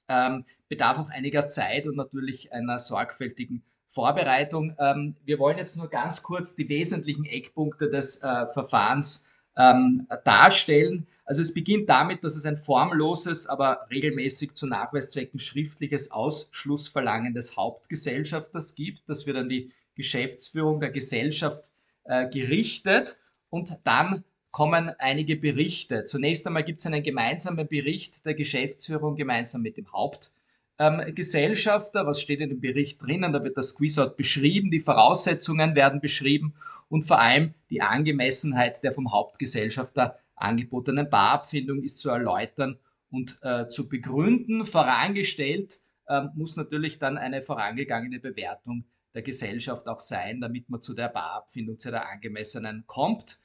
ähm 0.09 0.45
bedarf 0.67 0.97
auch 0.99 1.09
einiger 1.09 1.47
Zeit 1.47 1.87
und 1.87 1.95
natürlich 1.95 2.51
einer 2.51 2.79
sorgfältigen 2.79 3.63
Vorbereitung. 3.87 4.75
Ähm, 4.77 5.15
wir 5.23 5.39
wollen 5.39 5.57
jetzt 5.57 5.77
nur 5.77 5.89
ganz 5.89 6.21
kurz 6.21 6.55
die 6.55 6.67
wesentlichen 6.67 7.23
Eckpunkte 7.23 7.89
des 7.89 8.21
äh, 8.21 8.47
Verfahrens 8.47 9.23
ähm, 9.57 10.07
darstellen. 10.23 11.07
Also 11.25 11.41
es 11.41 11.53
beginnt 11.53 11.89
damit, 11.89 12.23
dass 12.23 12.35
es 12.35 12.45
ein 12.45 12.55
formloses, 12.55 13.47
aber 13.47 13.87
regelmäßig 13.91 14.53
zu 14.53 14.67
Nachweiszwecken 14.67 15.39
schriftliches 15.39 16.11
Ausschlussverlangen 16.11 17.33
des 17.33 17.57
Hauptgesellschafters 17.57 18.75
gibt. 18.75 19.09
Das 19.09 19.25
wird 19.25 19.37
an 19.37 19.49
die 19.49 19.71
Geschäftsführung 19.95 20.79
der 20.79 20.91
Gesellschaft 20.91 21.69
äh, 22.05 22.29
gerichtet 22.29 23.17
und 23.49 23.79
dann 23.83 24.23
kommen 24.51 24.91
einige 24.99 25.35
Berichte. 25.35 26.05
Zunächst 26.05 26.47
einmal 26.47 26.63
gibt 26.63 26.79
es 26.79 26.85
einen 26.85 27.03
gemeinsamen 27.03 27.67
Bericht 27.67 28.25
der 28.25 28.33
Geschäftsführung 28.33 29.15
gemeinsam 29.15 29.61
mit 29.61 29.77
dem 29.77 29.91
Hauptgesellschafter. 29.91 30.36
Ähm, 30.79 30.99
Was 30.99 32.21
steht 32.21 32.39
in 32.39 32.49
dem 32.49 32.61
Bericht 32.61 33.01
drinnen? 33.01 33.33
Da 33.33 33.43
wird 33.43 33.57
das 33.57 33.69
Squeeze-Out 33.69 34.15
beschrieben, 34.15 34.69
die 34.69 34.79
Voraussetzungen 34.79 35.75
werden 35.75 36.01
beschrieben 36.01 36.53
und 36.89 37.03
vor 37.03 37.19
allem 37.19 37.53
die 37.69 37.81
Angemessenheit 37.81 38.83
der 38.83 38.91
vom 38.91 39.11
Hauptgesellschafter 39.11 40.19
angebotenen 40.35 41.09
Barabfindung 41.09 41.81
ist 41.81 41.99
zu 41.99 42.09
erläutern 42.09 42.77
und 43.09 43.39
äh, 43.41 43.67
zu 43.67 43.89
begründen. 43.89 44.65
Vorangestellt 44.65 45.79
äh, 46.07 46.23
muss 46.35 46.55
natürlich 46.55 46.99
dann 46.99 47.17
eine 47.17 47.41
vorangegangene 47.41 48.19
Bewertung 48.19 48.85
der 49.13 49.23
Gesellschaft 49.23 49.87
auch 49.87 49.99
sein, 49.99 50.41
damit 50.41 50.69
man 50.69 50.81
zu 50.81 50.93
der 50.93 51.09
Barabfindung, 51.09 51.79
zu 51.79 51.89
der 51.89 52.07
angemessenen 52.07 52.83
kommt. 52.85 53.39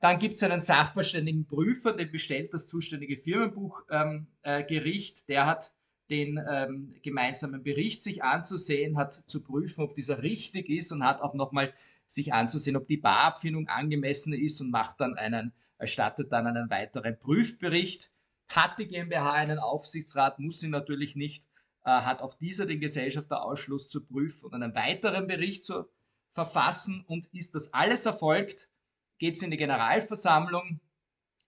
Dann 0.00 0.18
gibt 0.18 0.34
es 0.34 0.42
einen 0.42 0.60
sachverständigen 0.60 1.46
Prüfer, 1.46 1.92
den 1.92 2.12
bestellt 2.12 2.54
das 2.54 2.68
zuständige 2.68 3.16
Firmenbuchgericht. 3.16 3.88
Ähm, 3.90 4.28
äh, 4.42 5.24
der 5.28 5.46
hat 5.46 5.72
den 6.10 6.40
ähm, 6.50 6.94
gemeinsamen 7.02 7.62
Bericht 7.62 8.02
sich 8.02 8.22
anzusehen, 8.22 8.96
hat 8.96 9.12
zu 9.12 9.42
prüfen, 9.42 9.82
ob 9.82 9.94
dieser 9.94 10.22
richtig 10.22 10.68
ist 10.68 10.92
und 10.92 11.04
hat 11.04 11.20
auch 11.20 11.34
nochmal 11.34 11.72
sich 12.06 12.32
anzusehen, 12.32 12.76
ob 12.76 12.86
die 12.88 12.96
Barabfindung 12.96 13.68
angemessen 13.68 14.32
ist 14.32 14.60
und 14.60 14.70
macht 14.70 15.00
dann 15.00 15.16
einen, 15.16 15.52
erstattet 15.76 16.32
dann 16.32 16.46
einen 16.46 16.70
weiteren 16.70 17.18
Prüfbericht. 17.18 18.10
Hat 18.48 18.78
die 18.78 18.86
GmbH 18.86 19.32
einen 19.32 19.58
Aufsichtsrat, 19.58 20.38
muss 20.38 20.60
sie 20.60 20.68
natürlich 20.68 21.14
nicht, 21.16 21.44
äh, 21.84 21.90
hat 21.90 22.22
auch 22.22 22.34
dieser 22.34 22.64
den 22.64 22.80
Gesellschafterausschluss 22.80 23.88
zu 23.88 24.04
prüfen 24.04 24.46
und 24.46 24.54
einen 24.54 24.74
weiteren 24.74 25.26
Bericht 25.26 25.64
zu 25.64 25.86
verfassen 26.30 27.04
und 27.06 27.26
ist 27.32 27.54
das 27.54 27.74
alles 27.74 28.06
erfolgt, 28.06 28.68
geht 29.18 29.36
es 29.36 29.42
in 29.42 29.50
die 29.50 29.56
Generalversammlung, 29.56 30.80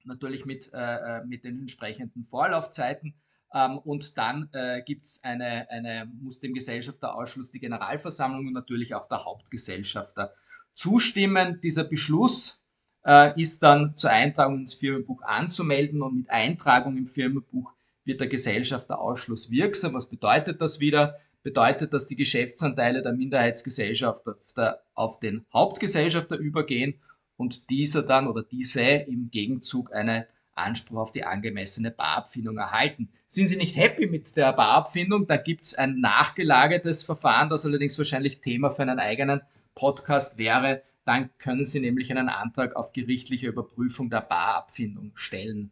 natürlich 0.05 0.45
mit, 0.45 0.71
äh, 0.73 1.19
äh, 1.19 1.25
mit 1.25 1.45
den 1.45 1.61
entsprechenden 1.61 2.23
Vorlaufzeiten. 2.23 3.15
Ähm, 3.53 3.79
und 3.79 4.17
dann 4.17 4.49
äh, 4.53 4.83
gibt 4.83 5.07
es 5.07 5.25
eine, 5.25 5.69
eine, 5.71 6.11
muss 6.21 6.41
dem 6.41 6.55
Gesellschafterausschluss 6.55 7.51
die 7.51 7.61
Generalversammlung 7.61 8.47
und 8.47 8.53
natürlich 8.53 8.95
auch 8.95 9.09
der 9.09 9.25
Hauptgesellschafter 9.25 10.33
zustimmen. 10.73 11.61
Dieser 11.63 11.85
Beschluss 11.85 12.63
äh, 13.05 13.41
ist 13.41 13.63
dann 13.63 13.97
zur 13.97 14.11
Eintragung 14.11 14.61
ins 14.61 14.75
Firmenbuch 14.75 15.23
anzumelden 15.23 16.03
und 16.03 16.17
mit 16.17 16.31
Eintragung 16.31 16.97
im 16.97 17.07
Firmenbuch 17.07 17.73
wird 18.05 18.21
der 18.21 18.29
Gesellschafterausschluss 18.29 19.51
wirksam. 19.51 19.95
Was 19.95 20.09
bedeutet 20.09 20.61
das 20.61 20.81
wieder? 20.81 21.17
Bedeutet, 21.43 21.93
dass 21.93 22.07
die 22.07 22.17
Geschäftsanteile 22.17 23.03
der 23.03 23.13
Minderheitsgesellschafter 23.13 24.83
auf 24.95 25.21
den 25.21 25.47
Hauptgesellschafter 25.53 26.37
übergehen 26.37 27.01
und 27.37 27.71
dieser 27.71 28.03
dann 28.03 28.29
oder 28.29 28.43
diese 28.43 28.83
im 28.83 29.31
Gegenzug 29.31 29.93
einen 29.95 30.25
Anspruch 30.55 30.99
auf 30.99 31.13
die 31.13 31.25
angemessene 31.25 31.91
Barabfindung 31.91 32.59
erhalten. 32.59 33.11
Sind 33.27 33.49
Sie 33.49 33.57
nicht 33.57 33.77
happy 33.77 34.07
mit 34.07 34.37
der 34.37 34.53
Barabfindung? 34.53 35.27
Da 35.27 35.37
gibt 35.37 35.65
es 35.65 35.75
ein 35.75 36.01
nachgelagertes 36.01 37.03
Verfahren, 37.03 37.49
das 37.49 37.65
allerdings 37.65 37.97
wahrscheinlich 37.99 38.41
Thema 38.41 38.71
für 38.71 38.83
einen 38.83 38.99
eigenen 38.99 39.41
Podcast 39.75 40.39
wäre. 40.39 40.83
Dann 41.05 41.31
können 41.39 41.65
Sie 41.65 41.81
nämlich 41.81 42.11
einen 42.11 42.29
Antrag 42.29 42.77
auf 42.77 42.93
gerichtliche 42.93 43.49
Überprüfung 43.49 44.11
der 44.11 44.21
Barabfindung 44.21 45.13
stellen. 45.15 45.71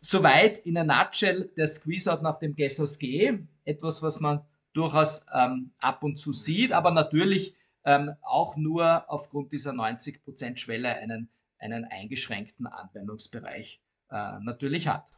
Soweit 0.00 0.58
in 0.60 0.76
a 0.76 0.84
nutshell 0.84 1.50
der 1.56 1.66
Squeeze-Out 1.66 2.22
nach 2.22 2.36
dem 2.36 2.54
Gessos 2.56 2.98
G. 2.98 3.38
Etwas, 3.64 4.02
was 4.02 4.20
man 4.20 4.40
durchaus 4.72 5.26
ähm, 5.32 5.72
ab 5.78 6.02
und 6.02 6.16
zu 6.18 6.32
sieht, 6.32 6.72
aber 6.72 6.90
natürlich 6.90 7.54
ähm, 7.84 8.12
auch 8.22 8.56
nur 8.56 9.04
aufgrund 9.08 9.52
dieser 9.52 9.72
90%-Schwelle 9.72 10.88
einen, 10.88 11.28
einen 11.58 11.84
eingeschränkten 11.84 12.66
Anwendungsbereich 12.66 13.81
äh, 14.12 14.38
natürlich 14.40 14.86
hat. 14.86 15.10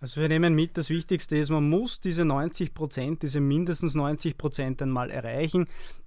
Also 0.00 0.20
wir 0.20 0.28
nehmen 0.28 0.54
mit, 0.54 0.76
das 0.76 0.90
Wichtigste 0.90 1.36
ist, 1.36 1.50
man 1.50 1.68
muss 1.68 2.00
diese 2.00 2.22
90% 2.22 3.18
diese 3.20 3.40
mindestens 3.40 3.96
90% 3.96 4.82
einmal 4.82 5.10
erreichen. 5.10 5.66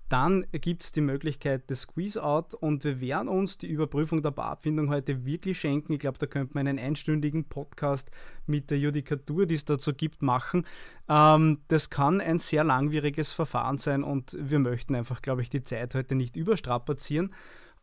Dann 0.10 0.44
gibt 0.52 0.84
es 0.84 0.92
die 0.92 1.02
Möglichkeit 1.02 1.70
des 1.70 1.82
Squeeze-Out 1.82 2.56
und 2.56 2.84
wir 2.84 3.00
werden 3.00 3.28
uns 3.28 3.60
die 3.60 3.68
Überprüfung 3.68 4.24
der 4.24 4.32
Barabfindung 4.32 4.90
heute 4.90 5.24
wirklich 5.26 5.60
schenken. 5.60 5.94
Ich 5.94 6.00
glaube, 6.00 6.18
da 6.18 6.26
könnte 6.26 6.56
man 6.56 6.68
einen 6.68 6.80
einstündigen 6.80 7.46
Podcast 7.46 8.10
mit 8.48 8.72
der 8.72 8.80
Judikatur, 8.80 9.46
die 9.46 9.54
es 9.54 9.66
dazu 9.66 9.94
gibt, 9.94 10.24
machen. 10.24 10.66
Ähm, 11.08 11.60
das 11.68 11.92
kann 11.92 12.22
ein 12.22 12.40
sehr 12.40 12.64
langwieriges 12.64 13.34
Verfahren 13.34 13.78
sein 13.78 14.04
und 14.04 14.36
wir 14.40 14.58
möchten 14.58 14.96
einfach, 14.96 15.22
glaube 15.22 15.44
ich, 15.44 15.50
die 15.50 15.64
Zeit 15.64 15.94
heute 15.94 16.16
nicht 16.16 16.36
überstrapazieren 16.36 17.34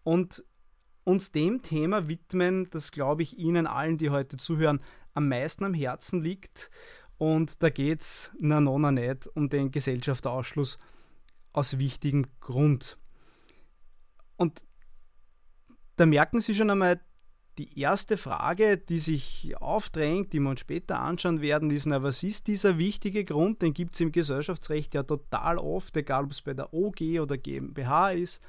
und 0.02 0.42
uns 1.06 1.30
dem 1.30 1.62
Thema 1.62 2.08
widmen, 2.08 2.68
das, 2.70 2.90
glaube 2.90 3.22
ich, 3.22 3.38
Ihnen 3.38 3.66
allen, 3.66 3.96
die 3.96 4.10
heute 4.10 4.36
zuhören, 4.36 4.80
am 5.14 5.28
meisten 5.28 5.64
am 5.64 5.72
Herzen 5.72 6.20
liegt. 6.20 6.68
Und 7.16 7.62
da 7.62 7.70
geht 7.70 8.00
es, 8.00 8.32
na 8.40 8.60
nona 8.60 8.90
nicht, 8.90 9.28
um 9.28 9.48
den 9.48 9.70
Gesellschafterausschluss 9.70 10.78
aus 11.52 11.78
wichtigem 11.78 12.26
Grund. 12.40 12.98
Und 14.36 14.64
da 15.94 16.06
merken 16.06 16.40
Sie 16.40 16.54
schon 16.54 16.70
einmal, 16.70 17.00
die 17.58 17.78
erste 17.80 18.18
Frage, 18.18 18.76
die 18.76 18.98
sich 18.98 19.54
aufdrängt, 19.58 20.32
die 20.32 20.40
wir 20.40 20.50
uns 20.50 20.60
später 20.60 21.00
anschauen 21.00 21.40
werden, 21.40 21.70
ist, 21.70 21.86
na, 21.86 22.02
was 22.02 22.22
ist 22.22 22.48
dieser 22.48 22.76
wichtige 22.76 23.24
Grund? 23.24 23.62
Den 23.62 23.72
gibt 23.72 23.94
es 23.94 24.00
im 24.00 24.12
Gesellschaftsrecht 24.12 24.94
ja 24.94 25.04
total 25.04 25.56
oft, 25.56 25.96
egal 25.96 26.24
ob 26.24 26.32
es 26.32 26.42
bei 26.42 26.52
der 26.52 26.74
OG 26.74 27.20
oder 27.20 27.38
GmbH 27.38 28.10
ist. 28.10 28.42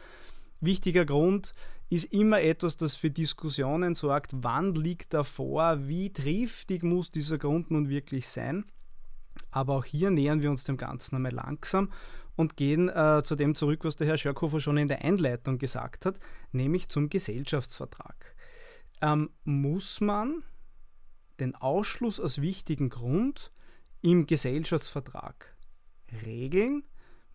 Wichtiger 0.60 1.06
Grund 1.06 1.54
ist 1.90 2.06
immer 2.06 2.42
etwas, 2.42 2.78
das 2.78 2.96
für 2.96 3.10
Diskussionen 3.10 3.96
sorgt. 3.96 4.32
Wann 4.42 4.76
liegt 4.76 5.14
er 5.14 5.24
vor? 5.24 5.88
Wie 5.88 6.12
triftig 6.12 6.84
muss 6.84 7.12
dieser 7.12 7.38
Grund 7.38 7.72
nun 7.72 7.90
wirklich 7.90 8.28
sein? 8.28 8.66
Aber 9.52 9.76
auch 9.76 9.86
hier 9.86 10.10
nähern 10.10 10.42
wir 10.42 10.50
uns 10.50 10.64
dem 10.64 10.78
Ganzen 10.78 11.16
einmal 11.16 11.32
langsam 11.32 11.92
und 12.36 12.58
gehen 12.58 12.90
äh, 12.90 13.22
zu 13.24 13.36
dem 13.36 13.56
zurück, 13.56 13.84
was 13.84 13.96
der 13.96 14.08
Herr 14.08 14.18
Schörkofer 14.18 14.60
schon 14.60 14.78
in 14.78 14.88
der 14.88 15.04
Einleitung 15.04 15.58
gesagt 15.58 16.06
hat, 16.06 16.20
nämlich 16.52 16.90
zum 16.90 17.10
Gesellschaftsvertrag. 17.10 18.36
Ähm, 19.02 19.30
muss 19.44 20.02
man 20.02 20.44
den 21.40 21.56
Ausschluss 21.56 22.20
aus 22.20 22.42
wichtigen 22.42 22.90
Grund 22.90 23.52
im 24.02 24.26
Gesellschaftsvertrag 24.26 25.56
regeln? 26.26 26.84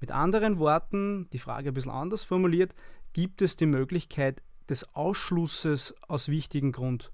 Mit 0.00 0.10
anderen 0.10 0.58
Worten, 0.58 1.28
die 1.32 1.38
Frage 1.38 1.70
ein 1.70 1.74
bisschen 1.74 1.92
anders 1.92 2.24
formuliert, 2.24 2.74
gibt 3.12 3.42
es 3.42 3.56
die 3.56 3.66
Möglichkeit 3.66 4.42
des 4.68 4.94
Ausschlusses 4.94 5.94
aus 6.08 6.28
wichtigen 6.28 6.72
Grund 6.72 7.12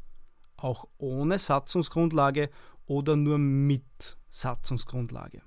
auch 0.57 0.89
ohne 0.99 1.39
Satzungsgrundlage 1.39 2.51
oder 2.87 3.17
nur 3.17 3.39
mit 3.39 4.17
Satzungsgrundlage? 4.31 5.43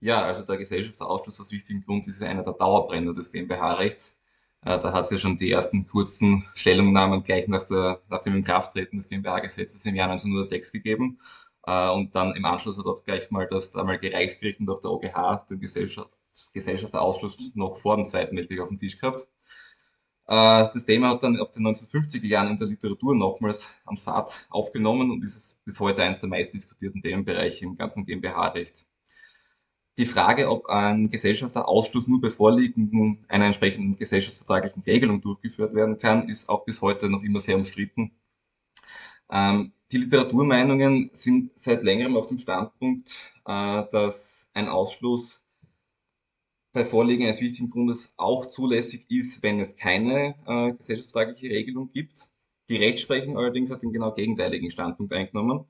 Ja, 0.00 0.22
also 0.22 0.44
der 0.44 0.58
Gesellschaftsausschluss 0.58 1.40
aus 1.40 1.50
wichtigen 1.50 1.82
Grund 1.82 2.06
ist 2.06 2.22
einer 2.22 2.42
der 2.42 2.52
Dauerbrenner 2.52 3.12
des 3.12 3.32
GmbH-Rechts. 3.32 4.16
Äh, 4.64 4.78
da 4.78 4.92
hat 4.92 5.04
es 5.04 5.10
ja 5.10 5.18
schon 5.18 5.36
die 5.36 5.50
ersten 5.50 5.86
kurzen 5.86 6.44
Stellungnahmen 6.54 7.22
gleich 7.22 7.48
nach, 7.48 7.64
der, 7.64 8.00
nach 8.08 8.20
dem 8.20 8.36
Inkrafttreten 8.36 8.96
des 8.98 9.08
GmbH-Gesetzes 9.08 9.84
im 9.86 9.96
Jahr 9.96 10.10
1906 10.10 10.72
gegeben. 10.72 11.20
Äh, 11.66 11.90
und 11.90 12.14
dann 12.14 12.34
im 12.34 12.44
Anschluss 12.44 12.78
hat 12.78 12.86
auch 12.86 13.04
gleich 13.04 13.30
mal 13.30 13.46
das 13.46 13.70
damalige 13.70 14.12
Reichsgericht 14.12 14.60
und 14.60 14.70
auch 14.70 14.80
der 14.80 14.90
OGH 14.90 15.46
den 15.50 15.60
Gesellschaft, 15.60 16.17
Gesellschafterausschluss 16.52 17.52
noch 17.54 17.76
vor 17.76 17.96
dem 17.96 18.04
Zweiten 18.04 18.36
Weltkrieg 18.36 18.60
auf 18.60 18.68
dem 18.68 18.78
Tisch 18.78 18.98
gehabt. 18.98 19.26
Äh, 20.26 20.68
das 20.72 20.84
Thema 20.84 21.08
hat 21.08 21.22
dann 21.22 21.40
ab 21.40 21.52
den 21.52 21.66
1950er 21.66 22.26
Jahren 22.26 22.48
in 22.48 22.56
der 22.58 22.68
Literatur 22.68 23.14
nochmals 23.14 23.68
an 23.86 23.96
Fahrt 23.96 24.46
aufgenommen 24.50 25.10
und 25.10 25.24
ist 25.24 25.56
bis 25.64 25.80
heute 25.80 26.02
eines 26.02 26.18
der 26.18 26.28
meistdiskutierten 26.28 27.02
Themenbereiche 27.02 27.64
im 27.64 27.76
ganzen 27.76 28.04
GmbH-Recht. 28.04 28.84
Die 29.96 30.06
Frage, 30.06 30.48
ob 30.48 30.66
ein 30.66 31.08
Gesellschafterausschluss 31.08 32.06
nur 32.06 32.20
bei 32.20 32.30
Vorliegen 32.30 33.24
einer 33.26 33.46
entsprechenden 33.46 33.96
gesellschaftsvertraglichen 33.96 34.82
Regelung 34.82 35.20
durchgeführt 35.20 35.74
werden 35.74 35.98
kann, 35.98 36.28
ist 36.28 36.48
auch 36.48 36.64
bis 36.64 36.82
heute 36.82 37.10
noch 37.10 37.22
immer 37.24 37.40
sehr 37.40 37.56
umstritten. 37.56 38.12
Ähm, 39.30 39.72
die 39.90 39.98
Literaturmeinungen 39.98 41.10
sind 41.12 41.58
seit 41.58 41.82
längerem 41.82 42.16
auf 42.16 42.26
dem 42.26 42.38
Standpunkt, 42.38 43.32
äh, 43.46 43.84
dass 43.90 44.48
ein 44.54 44.68
Ausschluss 44.68 45.42
bei 46.78 46.84
Vorliegen 46.84 47.24
eines 47.24 47.40
wichtigen 47.40 47.70
Grundes 47.70 48.14
auch 48.16 48.46
zulässig 48.46 49.04
ist, 49.08 49.42
wenn 49.42 49.58
es 49.58 49.74
keine 49.74 50.36
äh, 50.46 50.72
gesellschaftsvertragliche 50.74 51.52
Regelung 51.52 51.90
gibt. 51.90 52.28
Die 52.68 52.76
Rechtsprechung 52.76 53.36
allerdings 53.36 53.72
hat 53.72 53.82
den 53.82 53.92
genau 53.92 54.12
gegenteiligen 54.12 54.70
Standpunkt 54.70 55.12
eingenommen. 55.12 55.64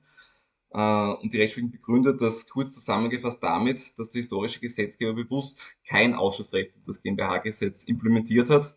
Äh, 0.69 0.79
und 0.79 1.33
die 1.33 1.39
Rechtsprechung 1.39 1.71
begründet 1.71 2.21
das 2.21 2.47
kurz 2.47 2.75
zusammengefasst 2.75 3.41
damit, 3.41 3.97
dass 3.97 4.11
der 4.11 4.19
historische 4.19 4.59
Gesetzgeber 4.59 5.13
bewusst 5.13 5.69
kein 5.83 6.13
Ausschussrecht 6.13 6.77
das 6.85 7.01
GmbH-Gesetz 7.01 7.85
implementiert 7.85 8.51
hat 8.51 8.75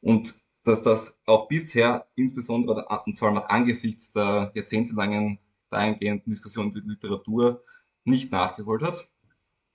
und 0.00 0.34
dass 0.64 0.82
das 0.82 1.16
auch 1.26 1.46
bisher, 1.46 2.08
insbesondere 2.16 2.88
und 3.06 3.16
vor 3.16 3.28
allem 3.28 3.38
auch 3.38 3.48
angesichts 3.50 4.10
der 4.10 4.50
jahrzehntelangen 4.56 5.38
dahingehenden 5.70 6.28
Diskussion 6.28 6.72
der 6.72 6.82
Literatur, 6.82 7.62
nicht 8.02 8.32
nachgeholt 8.32 8.82
hat, 8.82 9.08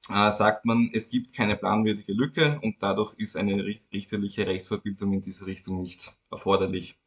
äh, 0.09 0.31
sagt 0.31 0.65
man, 0.65 0.89
es 0.93 1.09
gibt 1.09 1.33
keine 1.33 1.55
planwürdige 1.55 2.13
Lücke 2.13 2.59
und 2.61 2.81
dadurch 2.81 3.13
ist 3.17 3.37
eine 3.37 3.63
richterliche 3.65 4.47
Rechtsverbildung 4.47 5.13
in 5.13 5.21
diese 5.21 5.45
Richtung 5.45 5.81
nicht 5.81 6.13
erforderlich. 6.29 6.97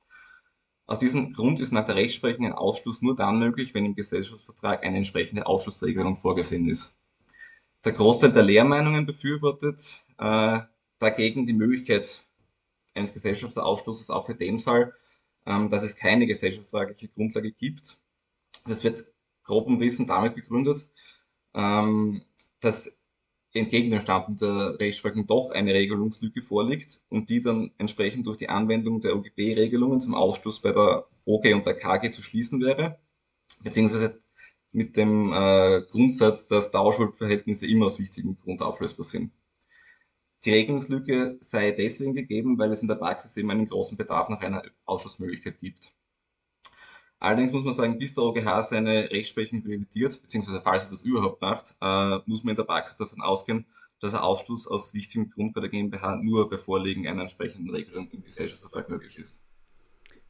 Aus 0.87 0.99
diesem 0.99 1.33
Grund 1.33 1.59
ist 1.59 1.73
nach 1.73 1.85
der 1.85 1.97
Rechtsprechung 1.97 2.47
ein 2.47 2.53
Ausschluss 2.53 3.03
nur 3.03 3.17
dann 3.17 3.39
möglich, 3.39 3.75
wenn 3.75 3.85
im 3.85 3.95
Gesellschaftsvertrag 3.95 4.85
eine 4.85 4.99
entsprechende 4.99 5.47
Ausschlussregelung 5.47 6.17
vorgesehen 6.17 6.69
ist. 6.69 6.95
Der 7.85 7.93
Großteil 7.93 8.33
der 8.33 8.45
Lehrmeinungen 8.45 9.05
befürwortet 9.05 10.05
äh, 10.19 10.61
dagegen 10.99 11.47
die 11.47 11.53
Möglichkeit 11.53 12.25
eines 12.95 13.13
Gesellschaftsausschlusses 13.13 14.11
auch 14.11 14.27
für 14.27 14.35
den 14.35 14.59
Fall, 14.59 14.93
ähm, 15.45 15.69
dass 15.69 15.83
es 15.83 15.97
keine 15.97 16.27
gesellschaftsvertragliche 16.27 17.09
Grundlage 17.09 17.53
gibt. 17.53 17.99
Das 18.67 18.85
wird 18.85 19.05
grob 19.45 19.67
umrissen 19.67 20.07
damit 20.07 20.35
begründet, 20.35 20.89
ähm, 21.55 22.23
dass 22.67 22.99
entgegen 23.55 23.91
dem 23.91 24.01
Standpunkt 24.01 24.43
der 24.43 24.79
Rechtsprechung 24.79 25.27
doch 25.27 25.51
eine 25.53 25.73
Regelungslücke 25.73 26.43
vorliegt 26.43 27.01
und 27.09 27.31
die 27.31 27.41
dann 27.41 27.71
entsprechend 27.79 28.27
durch 28.27 28.37
die 28.37 28.49
Anwendung 28.49 29.01
der 29.01 29.17
OGB-Regelungen 29.17 30.01
zum 30.01 30.15
Ausschluss 30.15 30.61
bei 30.61 30.73
der 30.73 31.07
OG 31.25 31.55
und 31.55 31.65
der 31.65 31.75
KG 31.75 32.11
zu 32.11 32.23
schließen 32.23 32.61
wäre, 32.61 32.99
beziehungsweise 33.63 34.19
mit 34.73 34.97
dem 34.97 35.33
äh, 35.33 35.83
Grundsatz, 35.89 36.47
dass 36.49 36.71
Dauerschuldverhältnisse 36.71 37.67
immer 37.67 37.87
aus 37.87 37.99
wichtigem 37.99 38.37
Grund 38.37 38.61
auflösbar 38.61 39.05
sind. 39.05 39.33
Die 40.45 40.53
Regelungslücke 40.53 41.39
sei 41.41 41.71
deswegen 41.71 42.15
gegeben, 42.15 42.59
weil 42.59 42.71
es 42.71 42.83
in 42.83 42.89
der 42.89 42.97
Praxis 42.97 43.37
eben 43.39 43.51
einen 43.51 43.67
großen 43.67 43.97
Bedarf 43.97 44.29
nach 44.29 44.43
einer 44.43 44.63
Ausschlussmöglichkeit 44.85 45.59
gibt. 45.59 45.95
Allerdings 47.19 47.53
muss 47.53 47.65
man 47.65 47.75
sagen, 47.75 47.99
bis 47.99 48.13
der 48.13 48.25
OGH 48.25 48.63
seine 48.63 49.11
Rechtsprechung 49.11 49.63
revidiert, 49.63 50.21
beziehungsweise 50.21 50.61
falls 50.61 50.85
er 50.85 50.91
das 50.91 51.03
überhaupt 51.03 51.41
macht, 51.41 51.75
äh, 51.81 52.19
muss 52.27 52.45
man 52.45 52.51
in 52.51 52.57
der 52.57 52.65
Praxis 52.65 52.97
davon 52.97 53.23
ausgehen, 53.23 53.67
dass 54.01 54.15
ein 54.15 54.21
Ausschluss 54.21 54.67
aus 54.67 54.93
wichtigem 54.93 55.31
Grund 55.31 55.55
bei 55.55 55.63
der 55.63 55.71
GmbH 55.71 56.17
nur 56.17 56.51
bei 56.51 56.59
Vorliegen 56.59 57.07
einer 57.09 57.23
entsprechenden 57.23 57.71
Regelung 57.71 58.11
im 58.11 58.23
Gesellschaftsvertrag 58.23 58.91
möglich 58.91 59.17
ist. 59.19 59.43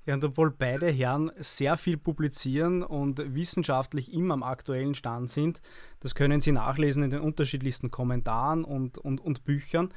Ja, 0.07 0.15
und 0.15 0.23
obwohl 0.23 0.53
beide 0.53 0.89
Herren 0.89 1.33
sehr 1.39 1.77
viel 1.77 1.97
publizieren 1.97 2.85
und 2.85 3.19
wissenschaftlich 3.35 4.13
immer 4.13 4.35
am 4.35 4.45
aktuellen 4.45 4.95
Stand 4.95 5.31
sind, 5.31 5.61
das 5.99 6.15
können 6.15 6.41
Sie 6.41 6.53
nachlesen 6.53 7.03
in 7.03 7.11
den 7.11 7.21
unterschiedlichsten 7.21 7.91
Kommentaren 7.91 8.63
und, 8.63 8.99
und, 8.99 9.21
und 9.21 9.45
Büchern, 9.45 9.93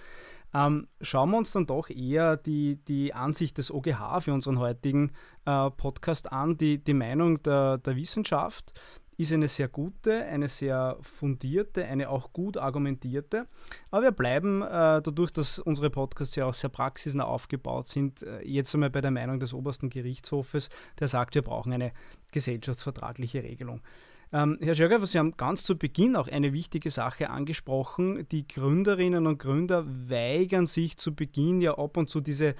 ähm, 0.53 0.87
schauen 1.01 1.31
wir 1.31 1.37
uns 1.37 1.51
dann 1.51 1.65
doch 1.65 1.89
eher 1.89 2.37
die, 2.37 2.77
die 2.87 3.13
Ansicht 3.13 3.57
des 3.57 3.71
OGH 3.71 4.21
für 4.21 4.33
unseren 4.33 4.59
heutigen 4.59 5.11
äh, 5.45 5.69
Podcast 5.71 6.31
an, 6.31 6.57
die, 6.57 6.83
die 6.83 6.93
Meinung 6.93 7.41
der, 7.43 7.77
der 7.77 7.95
Wissenschaft 7.95 8.73
ist 9.19 9.33
eine 9.33 9.49
sehr 9.49 9.67
gute, 9.67 10.23
eine 10.23 10.47
sehr 10.47 10.97
fundierte, 11.01 11.83
eine 11.83 12.09
auch 12.09 12.31
gut 12.31 12.55
argumentierte. 12.55 13.47
Aber 13.91 14.03
wir 14.03 14.11
bleiben 14.11 14.61
äh, 14.61 15.01
dadurch, 15.01 15.31
dass 15.31 15.59
unsere 15.59 15.89
Podcasts 15.89 16.37
ja 16.37 16.45
auch 16.45 16.53
sehr 16.53 16.69
praxisnah 16.69 17.25
aufgebaut 17.25 17.89
sind, 17.89 18.23
äh, 18.23 18.41
jetzt 18.45 18.73
einmal 18.73 18.89
bei 18.89 19.01
der 19.01 19.11
Meinung 19.11 19.37
des 19.37 19.53
obersten 19.53 19.89
Gerichtshofes, 19.89 20.69
der 20.99 21.09
sagt, 21.09 21.35
wir 21.35 21.41
brauchen 21.41 21.73
eine 21.73 21.91
gesellschaftsvertragliche 22.31 23.43
Regelung. 23.43 23.81
Ähm, 24.31 24.57
Herr 24.61 24.75
Schöger, 24.75 25.03
Sie 25.05 25.17
haben 25.17 25.37
ganz 25.37 25.63
zu 25.63 25.77
Beginn 25.77 26.15
auch 26.15 26.27
eine 26.27 26.53
wichtige 26.53 26.91
Sache 26.91 27.29
angesprochen. 27.29 28.27
Die 28.31 28.47
Gründerinnen 28.47 29.25
und 29.25 29.39
Gründer 29.39 29.85
weigern 29.87 30.67
sich 30.67 30.97
zu 30.97 31.15
Beginn 31.15 31.61
ja 31.61 31.77
ab 31.77 31.97
und 31.97 32.09
zu 32.09 32.21
diese 32.21 32.55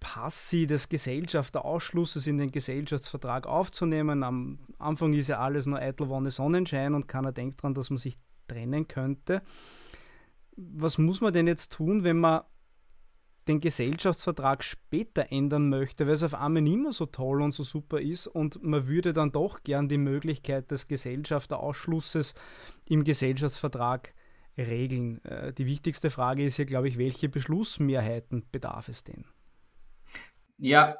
Passi 0.00 0.66
des 0.66 0.88
Gesellschafterausschlusses 0.88 2.26
in 2.26 2.38
den 2.38 2.50
Gesellschaftsvertrag 2.50 3.46
aufzunehmen. 3.46 4.22
Am 4.22 4.58
Anfang 4.78 5.12
ist 5.12 5.28
ja 5.28 5.38
alles 5.38 5.66
nur 5.66 5.78
eitel 5.78 6.08
Wonne 6.08 6.30
Sonnenschein 6.30 6.94
und 6.94 7.06
keiner 7.06 7.32
denkt 7.32 7.60
daran, 7.60 7.74
dass 7.74 7.90
man 7.90 7.98
sich 7.98 8.16
trennen 8.48 8.88
könnte. 8.88 9.42
Was 10.56 10.96
muss 10.96 11.20
man 11.20 11.34
denn 11.34 11.46
jetzt 11.46 11.72
tun, 11.72 12.02
wenn 12.02 12.18
man 12.18 12.42
den 13.50 13.58
Gesellschaftsvertrag 13.58 14.62
später 14.64 15.26
ändern 15.30 15.68
möchte, 15.68 16.06
weil 16.06 16.14
es 16.14 16.22
auf 16.22 16.34
einmal 16.34 16.62
nicht 16.62 16.78
mehr 16.78 16.92
so 16.92 17.06
toll 17.06 17.42
und 17.42 17.52
so 17.52 17.62
super 17.62 18.00
ist 18.00 18.26
und 18.26 18.62
man 18.62 18.86
würde 18.86 19.12
dann 19.12 19.32
doch 19.32 19.62
gern 19.62 19.88
die 19.88 19.98
Möglichkeit 19.98 20.70
des 20.70 20.86
Gesellschafterausschlusses 20.86 22.34
im 22.88 23.04
Gesellschaftsvertrag 23.04 24.14
regeln. 24.56 25.24
Äh, 25.24 25.52
die 25.52 25.66
wichtigste 25.66 26.10
Frage 26.10 26.44
ist 26.44 26.56
hier, 26.56 26.66
glaube 26.66 26.88
ich, 26.88 26.98
welche 26.98 27.28
Beschlussmehrheiten 27.28 28.44
bedarf 28.52 28.88
es 28.88 29.04
denn? 29.04 29.24
Ja, 30.58 30.96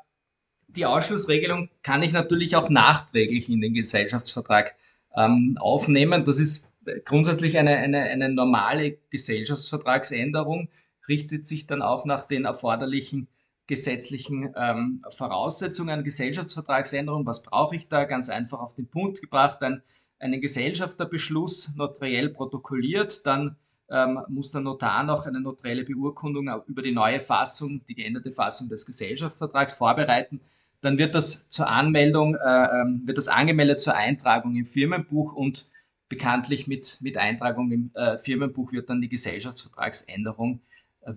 die 0.69 0.87
Ausschlussregelung 0.87 1.71
kann 1.83 2.03
ich 2.03 2.13
natürlich 2.13 2.57
auch 2.57 2.69
nachträglich 2.69 3.49
in 3.49 3.61
den 3.61 3.75
Gesellschaftsvertrag 3.75 4.77
ähm, 5.17 5.57
aufnehmen. 5.61 6.25
Das 6.25 6.39
ist 6.39 6.69
grundsätzlich 7.05 7.59
eine, 7.59 7.77
eine, 7.77 8.03
eine 8.03 8.29
normale 8.29 8.99
Gesellschaftsvertragsänderung, 9.11 10.69
richtet 11.11 11.45
sich 11.45 11.67
dann 11.67 11.83
auch 11.83 12.07
nach 12.07 12.25
den 12.25 12.47
erforderlichen 12.47 13.29
gesetzlichen 13.67 14.53
ähm, 14.57 15.05
Voraussetzungen. 15.11 16.03
Gesellschaftsvertragsänderung, 16.03 17.27
was 17.27 17.43
brauche 17.43 17.77
ich 17.77 17.89
da? 17.89 18.05
Ganz 18.05 18.31
einfach 18.31 18.61
auf 18.61 18.75
den 18.75 18.89
Punkt 18.89 19.21
gebracht, 19.21 19.63
ein, 19.63 19.83
einen 20.19 20.41
Gesellschafterbeschluss 20.41 21.75
notariell 21.77 22.31
protokolliert, 22.31 23.27
dann 23.27 23.57
ähm, 23.91 24.21
muss 24.29 24.51
der 24.53 24.61
Notar 24.61 25.05
noch 25.05 25.27
eine 25.27 25.41
notarielle 25.41 25.85
Beurkundung 25.85 26.51
über 26.67 26.83
die 26.83 26.93
neue 26.93 27.21
Fassung, 27.21 27.85
die 27.87 27.95
geänderte 27.95 28.33
Fassung 28.33 28.69
des 28.69 28.87
Gesellschaftsvertrags 28.87 29.75
vorbereiten. 29.75 30.41
Dann 30.81 30.99
wird 30.99 31.15
das 31.15 31.49
zur 31.49 31.69
Anmeldung, 31.69 32.37
äh, 32.37 32.81
ähm, 32.81 33.03
wird 33.05 33.19
das 33.19 33.29
angemeldet 33.29 33.81
zur 33.81 33.95
Eintragung 33.95 34.57
im 34.57 34.67
Firmenbuch 34.67 35.33
und 35.33 35.67
bekanntlich 36.09 36.67
mit, 36.67 36.99
mit 37.01 37.17
Eintragung 37.17 37.71
im 37.71 37.91
äh, 37.95 38.19
Firmenbuch 38.19 38.73
wird 38.73 38.91
dann 38.91 39.01
die 39.01 39.09
Gesellschaftsvertragsänderung 39.09 40.61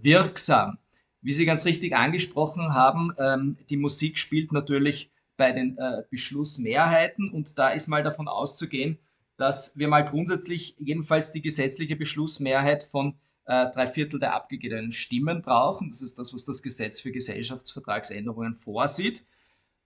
wirksam. 0.01 0.77
Wie 1.21 1.33
Sie 1.33 1.45
ganz 1.45 1.65
richtig 1.65 1.95
angesprochen 1.95 2.73
haben, 2.73 3.13
ähm, 3.17 3.57
die 3.69 3.77
Musik 3.77 4.17
spielt 4.17 4.51
natürlich 4.51 5.09
bei 5.37 5.51
den 5.51 5.77
äh, 5.77 6.03
Beschlussmehrheiten 6.09 7.29
und 7.29 7.57
da 7.57 7.69
ist 7.69 7.87
mal 7.87 8.03
davon 8.03 8.27
auszugehen, 8.27 8.97
dass 9.37 9.77
wir 9.77 9.87
mal 9.87 10.03
grundsätzlich 10.05 10.75
jedenfalls 10.77 11.31
die 11.31 11.41
gesetzliche 11.41 11.95
Beschlussmehrheit 11.95 12.83
von 12.83 13.15
äh, 13.45 13.71
drei 13.71 13.87
Viertel 13.87 14.19
der 14.19 14.33
abgegebenen 14.33 14.91
Stimmen 14.91 15.41
brauchen. 15.41 15.89
Das 15.89 16.01
ist 16.01 16.19
das, 16.19 16.33
was 16.33 16.45
das 16.45 16.61
Gesetz 16.61 16.99
für 16.99 17.11
Gesellschaftsvertragsänderungen 17.11 18.55
vorsieht. 18.55 19.25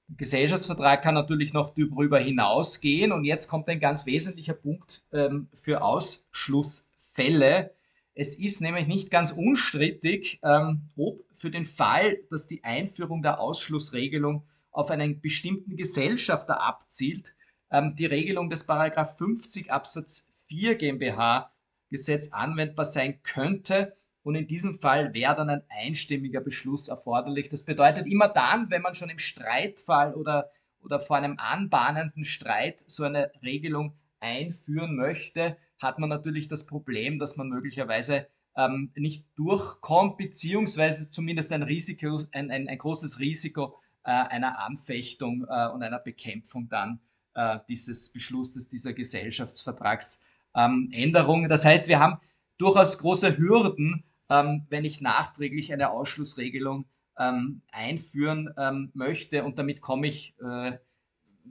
Der 0.10 0.18
Gesellschaftsvertrag 0.18 1.02
kann 1.02 1.16
natürlich 1.16 1.54
noch 1.54 1.72
darüber 1.72 2.20
hinausgehen 2.20 3.12
und 3.12 3.26
jetzt 3.26 3.48
kommt 3.48 3.68
ein 3.70 3.80
ganz 3.80 4.06
wesentlicher 4.06 4.54
Punkt 4.54 5.04
ähm, 5.12 5.48
für 5.54 5.82
Ausschlussfälle. 5.82 7.72
Es 8.20 8.34
ist 8.34 8.62
nämlich 8.62 8.88
nicht 8.88 9.12
ganz 9.12 9.32
unstrittig, 9.32 10.40
ähm, 10.44 10.90
ob 10.96 11.24
für 11.34 11.52
den 11.52 11.68
Fall, 11.68 12.18
dass 12.32 12.48
die 12.48 12.64
Einführung 12.64 13.22
der 13.22 13.40
Ausschlussregelung 13.40 14.44
auf 14.72 14.90
einen 14.90 15.22
bestimmten 15.22 15.78
Gesellschafter 15.78 16.60
abzielt, 16.60 17.36
ähm, 17.70 17.96
die 17.96 18.08
Regelung 18.08 18.50
des 18.50 18.64
Paragraph 18.64 19.20
50 19.20 19.72
Absatz 19.72 20.46
4 20.48 20.76
GmbH 20.78 21.52
Gesetz 21.92 22.30
anwendbar 22.30 22.86
sein 22.86 23.22
könnte. 23.22 23.96
Und 24.24 24.34
in 24.34 24.48
diesem 24.48 24.80
Fall 24.80 25.14
wäre 25.14 25.36
dann 25.36 25.52
ein 25.52 25.64
einstimmiger 25.70 26.42
Beschluss 26.42 26.88
erforderlich. 26.88 27.50
Das 27.50 27.62
bedeutet 27.62 28.08
immer 28.08 28.30
dann, 28.30 28.72
wenn 28.72 28.82
man 28.82 28.96
schon 28.96 29.12
im 29.12 29.20
Streitfall 29.20 30.16
oder, 30.16 30.50
oder 30.82 31.00
vor 31.00 31.18
einem 31.18 31.38
anbahnenden 31.38 32.26
Streit 32.26 32.84
so 32.88 33.04
eine 33.04 33.32
Regelung 33.44 33.96
einführen 34.20 34.96
möchte, 34.96 35.56
hat 35.80 36.00
man 36.00 36.10
natürlich 36.10 36.48
das 36.48 36.66
Problem, 36.66 37.20
dass 37.20 37.38
man 37.38 37.50
möglicherweise 37.50 38.28
ähm, 38.56 38.92
nicht 38.96 39.26
durchkommt, 39.36 40.18
beziehungsweise 40.18 41.12
zumindest 41.12 41.52
ein 41.52 41.64
Risiko, 41.64 42.22
ein, 42.32 42.52
ein, 42.52 42.68
ein 42.68 42.78
großes 42.78 43.20
Risiko 43.20 43.76
äh, 44.04 44.12
einer 44.12 44.60
Anfechtung 44.60 45.46
äh, 45.48 45.68
und 45.68 45.84
einer 45.84 46.00
Bekämpfung 46.00 46.70
dann 46.70 47.00
äh, 47.36 47.60
dieses 47.70 48.12
Beschlusses, 48.12 48.68
dieser 48.68 48.94
Gesellschaftsvertragsänderung. 48.94 51.44
Ähm, 51.44 51.50
das 51.50 51.66
heißt, 51.66 51.88
wir 51.88 52.00
haben 52.00 52.20
durchaus 52.58 52.98
große 52.98 53.38
Hürden, 53.38 54.04
ähm, 54.30 54.66
wenn 54.70 54.86
ich 54.86 55.02
nachträglich 55.02 55.72
eine 55.72 55.92
Ausschlussregelung 55.92 56.86
ähm, 57.20 57.62
einführen 57.72 58.52
ähm, 58.58 58.90
möchte. 58.94 59.44
Und 59.44 59.60
damit 59.60 59.82
komme 59.82 60.08
ich 60.08 60.34
äh, 60.40 60.80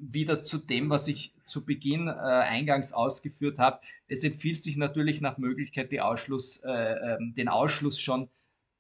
wieder 0.01 0.43
zu 0.43 0.59
dem, 0.59 0.91
was 0.91 1.09
ich 1.09 1.33
zu 1.45 1.65
Beginn 1.65 2.09
äh, 2.09 2.13
eingangs 2.13 2.93
ausgeführt 2.93 3.59
habe. 3.59 3.81
Es 4.09 4.25
empfiehlt 4.25 4.63
sich 4.63 4.77
natürlich 4.77 5.21
nach 5.21 5.39
Möglichkeit, 5.39 5.99
Ausschluss, 6.01 6.63
äh, 6.65 6.71
ähm, 6.71 7.35
den 7.37 7.49
Ausschluss 7.49 8.01
schon 8.01 8.29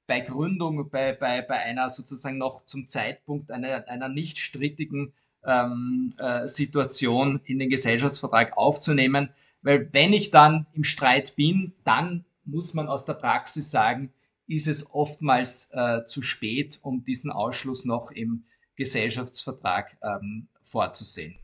bei 0.07 0.21
Gründung, 0.21 0.89
bei, 0.91 1.13
bei, 1.13 1.43
bei 1.43 1.57
einer 1.57 1.91
sozusagen 1.91 2.39
noch 2.39 2.65
zum 2.65 2.87
Zeitpunkt 2.87 3.51
einer, 3.51 3.89
einer 3.89 4.09
nicht 4.09 4.39
strittigen 4.39 5.13
ähm, 5.45 6.13
äh, 6.19 6.47
Situation 6.47 7.41
in 7.45 7.59
den 7.59 7.71
Gesellschaftsvertrag 7.71 8.57
aufzunehmen. 8.57 9.31
Weil 9.63 9.89
wenn 9.93 10.13
ich 10.13 10.31
dann 10.31 10.67
im 10.75 10.85
Streit 10.85 11.37
bin, 11.37 11.73
dann 11.85 12.25
muss 12.45 12.75
man 12.75 12.89
aus 12.89 13.05
der 13.05 13.15
Praxis 13.15 13.71
sagen, 13.71 14.13
ist 14.47 14.69
es 14.69 14.93
oftmals 14.93 15.71
äh, 15.73 16.05
zu 16.05 16.23
spät, 16.23 16.79
um 16.83 17.03
diesen 17.03 17.33
Ausschluss 17.33 17.85
noch 17.85 18.13
im 18.13 18.45
Gesellschaftsvertrag 18.77 19.97
ähm, 20.03 20.49
vorzusehen. 20.62 21.37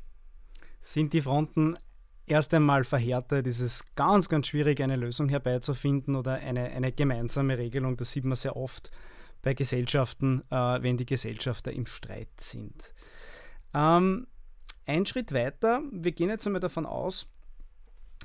Sind 0.81 1.13
die 1.13 1.23
Fronten 1.23 1.77
erst 2.27 2.55
einmal 2.55 2.85
verhärtet, 2.85 3.47
ist 3.47 3.61
es 3.61 3.85
ganz, 3.95 4.29
ganz 4.29 4.47
schwierig, 4.49 4.81
eine 4.81 4.97
Lösung 4.97 5.29
herbeizufinden 5.29 6.15
oder 6.17 6.35
eine, 6.35 6.71
eine 6.71 6.93
gemeinsame 6.93 7.59
Regelung. 7.59 7.97
Das 7.97 8.13
sieht 8.13 8.25
man 8.25 8.37
sehr 8.37 8.57
oft 8.57 8.91
bei 9.43 9.55
Gesellschaften, 9.55 10.43
äh, 10.51 10.83
wenn 10.83 10.97
die 10.97 11.07
Gesellschafter 11.07 11.73
im 11.73 11.87
Streit 11.87 12.41
sind. 12.41 12.95
Ähm, 13.75 14.27
ein 14.87 15.07
Schritt 15.07 15.33
weiter, 15.33 15.83
wir 15.91 16.13
gehen 16.13 16.29
jetzt 16.29 16.47
einmal 16.47 16.61
davon 16.61 16.87
aus, 16.87 17.27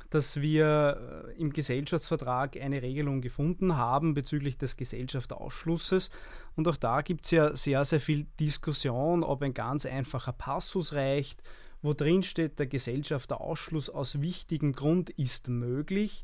dass 0.09 0.41
wir 0.41 1.25
äh, 1.27 1.41
im 1.41 1.51
Gesellschaftsvertrag 1.53 2.57
eine 2.57 2.81
Regelung 2.81 3.21
gefunden 3.21 3.75
haben 3.77 4.13
bezüglich 4.13 4.57
des 4.57 4.77
Gesellschafterausschlusses. 4.77 6.09
Und 6.55 6.67
auch 6.67 6.77
da 6.77 7.01
gibt 7.01 7.25
es 7.25 7.31
ja 7.31 7.55
sehr, 7.55 7.85
sehr 7.85 8.01
viel 8.01 8.25
Diskussion, 8.39 9.23
ob 9.23 9.41
ein 9.41 9.53
ganz 9.53 9.85
einfacher 9.85 10.33
Passus 10.33 10.93
reicht, 10.93 11.41
wo 11.81 11.93
drin 11.93 12.23
steht, 12.23 12.59
der 12.59 12.67
Gesellschafterausschluss 12.67 13.89
aus 13.89 14.21
wichtigem 14.21 14.73
Grund 14.73 15.09
ist 15.11 15.47
möglich. 15.47 16.23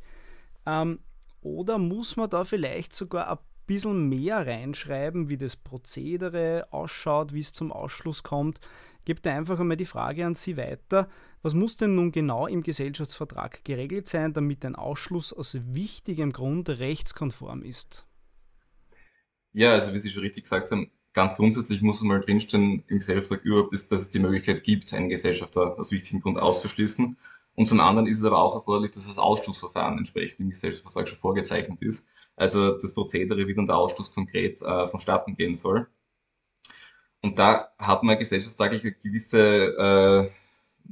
Ähm, 0.65 1.00
oder 1.41 1.78
muss 1.78 2.15
man 2.15 2.30
da 2.30 2.46
vielleicht 2.46 2.96
sogar 2.96 3.30
ein 3.30 3.38
bisschen 3.65 4.10
mehr 4.10 4.45
reinschreiben, 4.45 5.30
wie 5.30 5.38
das 5.38 5.56
Prozedere 5.56 6.67
ausschaut, 6.71 7.34
wie 7.34 7.39
es 7.39 7.54
zum 7.54 7.71
Ausschluss 7.71 8.23
kommt? 8.23 8.60
gebe 9.06 9.21
da 9.21 9.36
einfach 9.36 9.60
einmal 9.60 9.78
die 9.78 9.86
Frage 9.86 10.26
an 10.26 10.36
Sie 10.36 10.58
weiter. 10.58 11.10
Was 11.41 11.54
muss 11.54 11.78
denn 11.78 11.95
nun 11.95 12.12
genau 12.12 12.47
im 12.47 12.63
Gesellschaftsvertrag 12.63 13.63
geregelt 13.65 14.08
sein, 14.08 14.34
damit 14.34 14.65
ein 14.65 14.76
Ausschluss 14.76 15.34
aus 15.34 15.58
wichtigem 15.73 16.32
Grund 16.32 16.69
rechtskonform 16.69 17.63
ist? 17.63 18.06
Ja, 19.52 19.73
also 19.73 19.93
wie 19.93 19.99
Sie 19.99 20.10
schon 20.10 20.23
richtig 20.23 20.43
gesagt 20.43 20.71
haben, 20.71 20.89
ganz 21.13 21.36
grundsätzlich 21.36 21.82
muss 21.82 22.02
mal 22.02 22.21
drinstehen 22.21 22.84
im 22.88 22.99
Gesellschaftsvertrag 22.99 23.45
überhaupt, 23.45 23.73
ist, 23.73 23.91
dass 23.91 24.02
es 24.02 24.10
die 24.10 24.19
Möglichkeit 24.19 24.63
gibt, 24.63 24.93
einen 24.93 25.10
Gesellschafter 25.10 25.78
aus 25.78 25.91
wichtigem 25.91 26.21
Grund 26.21 26.38
auszuschließen. 26.38 27.17
Und 27.56 27.67
zum 27.67 27.80
anderen 27.80 28.08
ist 28.08 28.19
es 28.19 28.26
aber 28.26 28.39
auch 28.39 28.56
erforderlich, 28.56 28.91
dass 28.91 29.06
das 29.06 29.19
Ausschlussverfahren 29.19 29.99
entsprechend 29.99 30.39
im 30.39 30.49
Gesellschaftsvertrag 30.49 31.08
schon 31.08 31.19
vorgezeichnet 31.19 31.82
ist. 31.82 32.08
Also 32.36 32.78
das 32.78 32.93
Prozedere, 32.93 33.48
wie 33.48 33.54
dann 33.54 33.65
der 33.65 33.78
Ausschluss 33.78 34.12
konkret 34.12 34.62
äh, 34.62 34.88
vonstatten 34.88 35.36
gehen 35.36 35.56
soll. 35.56 35.88
Und 37.22 37.39
da 37.39 37.69
hat 37.80 38.04
man 38.04 38.19
gesellschaftsrechtlich 38.19 38.84
eine 38.84 38.93
gewisse 38.93 40.30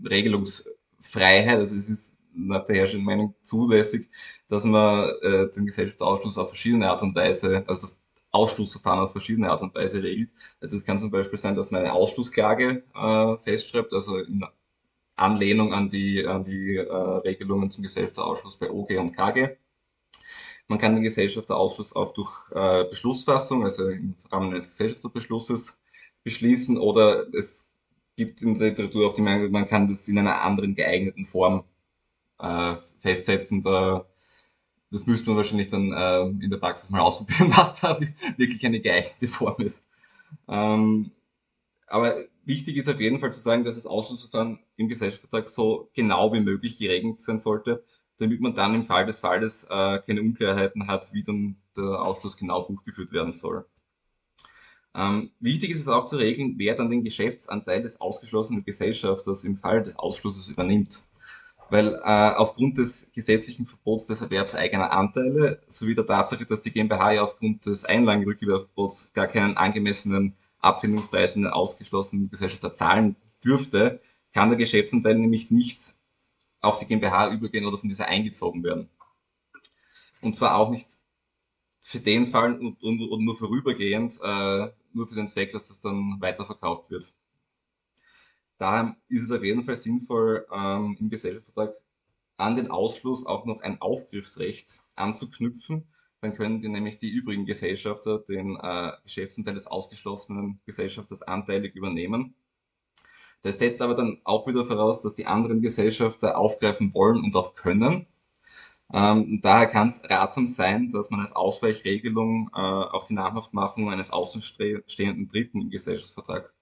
äh, 0.04 0.08
Regelungsfreiheit. 0.08 1.60
Also 1.60 1.76
es 1.76 1.90
ist 1.90 2.18
nach 2.34 2.64
der 2.66 2.78
herrschenden 2.78 3.06
Meinung 3.06 3.36
zulässig, 3.42 4.10
dass 4.48 4.64
man 4.64 5.10
äh, 5.22 5.50
den 5.52 5.66
Gesellschaftsausschluss 5.66 6.38
auf 6.38 6.50
verschiedene 6.50 6.90
Art 6.90 7.02
und 7.02 7.16
Weise, 7.16 7.64
also 7.68 7.82
das 7.82 7.98
Ausschlussverfahren 8.32 9.00
auf 9.02 9.12
verschiedene 9.12 9.50
Art 9.50 9.62
und 9.62 9.76
Weise 9.76 10.02
regelt. 10.02 10.32
Also 10.62 10.78
es 10.78 10.86
kann 10.86 11.00
zum 11.00 11.12
Beispiel 11.12 11.38
sein, 11.38 11.56
dass 11.56 11.72
man 11.72 11.82
eine 11.82 11.94
Ausschlussklage 11.94 12.84
äh, 12.96 13.38
festschreibt, 13.38 13.94
also 13.94 14.18
in 14.18 14.46
Anlehnung 15.18 15.74
an 15.74 15.90
die, 15.90 16.26
an 16.26 16.44
die 16.44 16.78
äh, 16.78 16.94
Regelungen 16.94 17.70
zum 17.72 17.84
Gesellschaftsausschluss 17.84 18.58
bei 18.58 18.72
OG 18.72 18.92
und 19.00 19.12
KG. 19.16 19.58
Man 20.72 20.80
kann 20.80 20.94
den 20.94 21.04
Gesellschafterausschluss 21.04 21.94
auch 21.94 22.14
durch 22.14 22.50
äh, 22.52 22.86
Beschlussfassung, 22.86 23.66
also 23.66 23.90
im 23.90 24.16
Rahmen 24.32 24.54
eines 24.54 24.70
Gesellschafterbeschlusses, 24.70 25.78
beschließen 26.24 26.78
oder 26.78 27.28
es 27.34 27.70
gibt 28.16 28.42
in 28.42 28.58
der 28.58 28.70
Literatur 28.70 29.10
auch 29.10 29.12
die 29.12 29.22
Meinung, 29.22 29.52
man 29.52 29.66
kann 29.66 29.88
das 29.88 30.08
in 30.08 30.18
einer 30.18 30.40
anderen 30.40 30.74
geeigneten 30.74 31.26
Form 31.26 31.66
äh, 32.40 32.76
festsetzen. 33.00 33.62
Da, 33.62 34.06
das 34.92 35.08
müsste 35.08 35.28
man 35.28 35.36
wahrscheinlich 35.36 35.68
dann 35.68 35.92
äh, 35.92 36.22
in 36.42 36.50
der 36.50 36.58
Praxis 36.58 36.90
mal 36.90 37.02
ausprobieren, 37.02 37.52
was 37.54 37.82
da 37.82 38.00
wirklich 38.38 38.66
eine 38.66 38.80
geeignete 38.80 39.28
Form 39.28 39.62
ist. 39.62 39.86
Ähm, 40.48 41.12
aber 41.88 42.16
wichtig 42.46 42.78
ist 42.78 42.88
auf 42.88 43.02
jeden 43.02 43.20
Fall 43.20 43.34
zu 43.34 43.42
sagen, 43.42 43.66
dass 43.66 43.76
das 43.76 43.88
Ausschlussverfahren 43.88 44.60
im 44.78 44.88
Gesellschaftsvertrag 44.88 45.50
so 45.50 45.90
genau 45.94 46.32
wie 46.32 46.40
möglich 46.40 46.80
geregelt 46.80 47.20
sein 47.20 47.40
sollte, 47.40 47.84
damit 48.18 48.42
man 48.42 48.54
dann 48.54 48.76
im 48.76 48.84
Fall 48.84 49.06
des 49.06 49.20
Falles 49.20 49.66
äh, 49.66 50.00
keine 50.00 50.22
Unklarheiten 50.22 50.88
hat, 50.88 51.14
wie 51.14 51.24
dann 51.24 51.56
der 51.76 52.02
Ausschluss 52.02 52.38
genau 52.38 52.64
durchgeführt 52.66 53.12
werden 53.12 53.32
soll. 53.32 53.66
Ähm, 54.94 55.32
wichtig 55.40 55.72
ist 55.72 55.82
es 55.82 55.88
auch 55.88 56.06
zu 56.06 56.18
regeln, 56.18 56.56
wer 56.58 56.76
dann 56.76 56.90
den 56.90 57.04
Geschäftsanteil 57.04 57.82
des 57.82 58.02
ausgeschlossenen 58.02 58.64
Gesellschafters 58.66 59.44
im 59.44 59.56
Fall 59.58 59.84
des 59.84 59.98
Ausschlusses 59.98 60.50
übernimmt. 60.50 61.04
Weil 61.70 61.96
äh, 62.04 62.32
aufgrund 62.36 62.78
des 62.78 63.10
gesetzlichen 63.14 63.66
Verbots 63.66 64.06
des 64.06 64.22
Erwerbs 64.22 64.56
eigener 64.56 64.92
Anteile 64.92 65.62
sowie 65.68 65.96
der 65.96 66.06
Tatsache, 66.06 66.46
dass 66.46 66.60
die 66.62 66.72
GmbH 66.72 67.14
ja 67.14 67.22
aufgrund 67.24 67.66
des 67.66 67.86
Einlagenrückgewerbverbots 67.86 69.14
gar 69.14 69.28
keinen 69.28 69.56
angemessenen 69.56 70.36
Abfindungspreis 70.60 71.36
in 71.38 71.44
den 71.44 71.52
ausgeschlossenen 71.52 72.30
Gesellschafter 72.30 72.74
zahlen 72.74 73.16
dürfte, 73.44 74.02
kann 74.34 74.50
der 74.50 74.58
Geschäftsanteil 74.58 75.16
nämlich 75.16 75.50
nicht 75.52 75.94
auf 76.62 76.78
die 76.78 76.86
GmbH 76.86 77.32
übergehen 77.32 77.66
oder 77.66 77.78
von 77.78 77.90
dieser 77.90 78.08
eingezogen 78.08 78.64
werden. 78.64 78.90
Und 80.22 80.36
zwar 80.36 80.56
auch 80.56 80.70
nicht 80.70 80.98
für 81.80 82.00
den 82.00 82.26
Fall 82.26 82.60
und, 82.60 82.82
und, 82.84 83.02
und 83.02 83.26
nur 83.26 83.36
vorübergehend, 83.36 84.20
äh, 84.24 84.72
nur 84.94 85.08
für 85.08 85.16
den 85.16 85.28
Zweck, 85.28 85.52
dass 85.52 85.68
das 85.68 85.82
dann 85.82 86.18
weiterverkauft 86.22 86.92
wird. 86.92 87.14
Daher 88.58 88.96
ist 89.10 89.24
es 89.24 89.32
auf 89.32 89.44
jeden 89.44 89.64
Fall 89.64 89.76
sinnvoll, 89.76 90.46
ähm, 90.54 90.96
im 91.00 91.10
Gesellschaftsvertrag 91.10 91.76
an 92.38 92.56
den 92.56 92.70
Ausschluss 92.70 93.26
auch 93.26 93.46
noch 93.46 93.62
ein 93.62 93.82
Aufgriffsrecht 93.82 94.82
anzuknüpfen. 94.96 95.88
Dann 96.22 96.34
können 96.34 96.62
die 96.62 96.70
nämlich 96.70 97.00
die 97.00 97.10
übrigen 97.10 97.48
Gesellschafter 97.48 98.20
den 98.20 98.56
äh, 98.62 98.92
Geschäftsanteil 99.04 99.56
des 99.56 99.66
ausgeschlossenen 99.66 100.60
Gesellschafters 100.66 101.24
anteilig 101.24 101.76
übernehmen. 101.76 102.36
Das 103.44 103.60
setzt 103.60 103.82
aber 103.82 103.96
dann 103.96 104.20
auch 104.24 104.48
wieder 104.48 104.66
voraus, 104.66 105.00
dass 105.00 105.14
die 105.14 105.26
anderen 105.26 105.62
Gesellschafter 105.62 106.38
aufgreifen 106.38 106.94
wollen 106.94 107.24
und 107.24 107.36
auch 107.36 107.56
können. 107.56 108.08
Ähm, 108.94 109.40
daher 109.42 109.68
kann 109.68 109.88
es 109.88 110.02
ratsam 110.10 110.48
sein, 110.48 110.90
dass 110.90 111.10
man 111.10 111.22
als 111.22 111.34
Ausweichregelung 111.36 112.50
äh, 112.54 112.60
auch 112.60 113.06
die 113.06 113.14
Namhaftmachung 113.14 113.90
eines 113.90 114.12
außenstehenden 114.12 115.28
Dritten 115.30 115.62
im 115.62 115.70
Gesellschaftsvertrag 115.70 116.54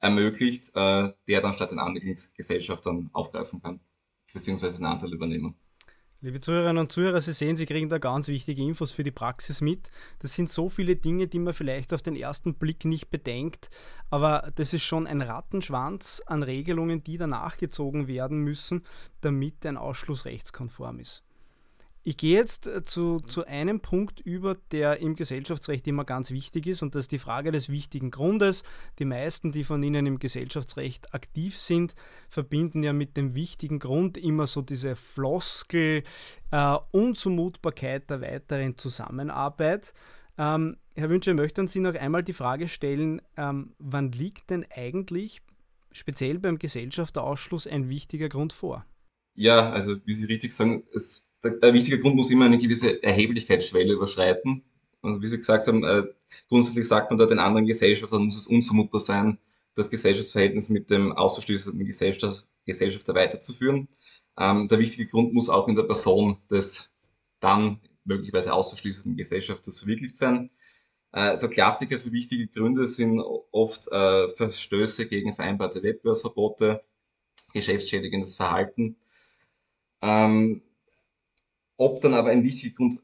ermöglicht, 0.00 0.70
äh, 0.74 1.12
der 1.28 1.40
dann 1.40 1.54
statt 1.54 1.70
den 1.70 1.78
anderen 1.78 2.16
Gesellschaftern 2.36 3.10
aufgreifen 3.12 3.62
kann, 3.62 3.80
beziehungsweise 4.34 4.78
den 4.78 4.86
Anteil 4.86 5.12
übernehmen. 5.14 5.56
Liebe 6.24 6.40
Zuhörerinnen 6.40 6.78
und 6.78 6.92
Zuhörer, 6.92 7.20
Sie 7.20 7.32
sehen, 7.32 7.56
Sie 7.56 7.66
kriegen 7.66 7.88
da 7.88 7.98
ganz 7.98 8.28
wichtige 8.28 8.62
Infos 8.62 8.92
für 8.92 9.02
die 9.02 9.10
Praxis 9.10 9.60
mit. 9.60 9.90
Das 10.20 10.34
sind 10.34 10.50
so 10.50 10.68
viele 10.68 10.94
Dinge, 10.94 11.26
die 11.26 11.40
man 11.40 11.52
vielleicht 11.52 11.92
auf 11.92 12.00
den 12.00 12.14
ersten 12.14 12.54
Blick 12.54 12.84
nicht 12.84 13.10
bedenkt, 13.10 13.70
aber 14.08 14.52
das 14.54 14.72
ist 14.72 14.84
schon 14.84 15.08
ein 15.08 15.20
Rattenschwanz 15.20 16.22
an 16.24 16.44
Regelungen, 16.44 17.02
die 17.02 17.18
danach 17.18 17.56
gezogen 17.56 18.06
werden 18.06 18.38
müssen, 18.38 18.84
damit 19.20 19.66
ein 19.66 19.76
Ausschluss 19.76 20.24
rechtskonform 20.24 21.00
ist. 21.00 21.24
Ich 22.04 22.16
gehe 22.16 22.36
jetzt 22.36 22.66
äh, 22.66 22.82
zu, 22.82 23.20
zu 23.20 23.46
einem 23.46 23.80
Punkt 23.80 24.18
über, 24.20 24.56
der 24.72 24.98
im 24.98 25.14
Gesellschaftsrecht 25.14 25.86
immer 25.86 26.04
ganz 26.04 26.32
wichtig 26.32 26.66
ist, 26.66 26.82
und 26.82 26.94
das 26.94 27.04
ist 27.04 27.12
die 27.12 27.18
Frage 27.18 27.52
des 27.52 27.68
wichtigen 27.68 28.10
Grundes. 28.10 28.64
Die 28.98 29.04
meisten, 29.04 29.52
die 29.52 29.62
von 29.62 29.82
Ihnen 29.82 30.06
im 30.06 30.18
Gesellschaftsrecht 30.18 31.14
aktiv 31.14 31.56
sind, 31.56 31.94
verbinden 32.28 32.82
ja 32.82 32.92
mit 32.92 33.16
dem 33.16 33.34
wichtigen 33.34 33.78
Grund 33.78 34.18
immer 34.18 34.48
so 34.48 34.62
diese 34.62 34.96
Floskel 34.96 36.02
äh, 36.50 36.76
Unzumutbarkeit 36.90 38.10
der 38.10 38.20
weiteren 38.20 38.76
Zusammenarbeit. 38.78 39.94
Ähm, 40.38 40.78
Herr 40.96 41.08
Wünsche, 41.08 41.30
ich 41.30 41.36
möchte 41.36 41.60
an 41.60 41.68
Sie 41.68 41.80
noch 41.80 41.94
einmal 41.94 42.24
die 42.24 42.32
Frage 42.32 42.66
stellen, 42.66 43.22
ähm, 43.36 43.74
wann 43.78 44.10
liegt 44.10 44.50
denn 44.50 44.66
eigentlich 44.74 45.40
speziell 45.92 46.40
beim 46.40 46.58
Gesellschafterausschluss 46.58 47.68
ein 47.68 47.88
wichtiger 47.88 48.28
Grund 48.28 48.52
vor? 48.52 48.84
Ja, 49.34 49.70
also 49.70 49.96
wie 50.04 50.14
Sie 50.14 50.24
richtig 50.24 50.52
sagen, 50.52 50.84
es 50.92 51.31
der, 51.44 51.74
wichtige 51.74 51.98
Grund 51.98 52.16
muss 52.16 52.30
immer 52.30 52.46
eine 52.46 52.58
gewisse 52.58 53.02
Erheblichkeitsschwelle 53.02 53.92
überschreiten. 53.92 54.62
Also 55.02 55.20
wie 55.20 55.26
Sie 55.26 55.38
gesagt 55.38 55.66
haben, 55.66 55.84
äh, 55.84 56.04
grundsätzlich 56.48 56.86
sagt 56.86 57.10
man 57.10 57.18
da 57.18 57.26
den 57.26 57.38
anderen 57.38 57.66
Gesellschaftern 57.66 58.24
muss 58.24 58.36
es 58.36 58.46
unzumutbar 58.46 59.00
sein, 59.00 59.38
das 59.74 59.90
Gesellschaftsverhältnis 59.90 60.68
mit 60.68 60.90
dem 60.90 61.12
auszuschließenden 61.12 61.86
Gesellschaft, 61.86 62.46
Gesellschafter 62.64 63.14
weiterzuführen. 63.14 63.88
Ähm, 64.38 64.68
der 64.68 64.78
wichtige 64.78 65.06
Grund 65.06 65.34
muss 65.34 65.48
auch 65.48 65.68
in 65.68 65.74
der 65.74 65.82
Person 65.82 66.38
des 66.50 66.90
dann 67.40 67.80
möglicherweise 68.04 68.52
auszuschließenden 68.52 69.16
Gesellschafters 69.16 69.78
verwirklicht 69.78 70.16
sein. 70.16 70.50
Äh, 71.12 71.36
so 71.36 71.48
Klassiker 71.48 71.98
für 71.98 72.12
wichtige 72.12 72.46
Gründe 72.46 72.86
sind 72.86 73.20
oft 73.20 73.88
äh, 73.88 74.28
Verstöße 74.28 75.06
gegen 75.06 75.34
vereinbarte 75.34 75.82
Wettbewerbsverbote, 75.82 76.80
geschäftsschädigendes 77.52 78.36
Verhalten. 78.36 78.96
Ähm, 80.00 80.62
ob 81.82 82.00
dann 82.00 82.14
aber 82.14 82.30
ein 82.30 82.44
wichtiger 82.44 82.74
Grund 82.74 83.02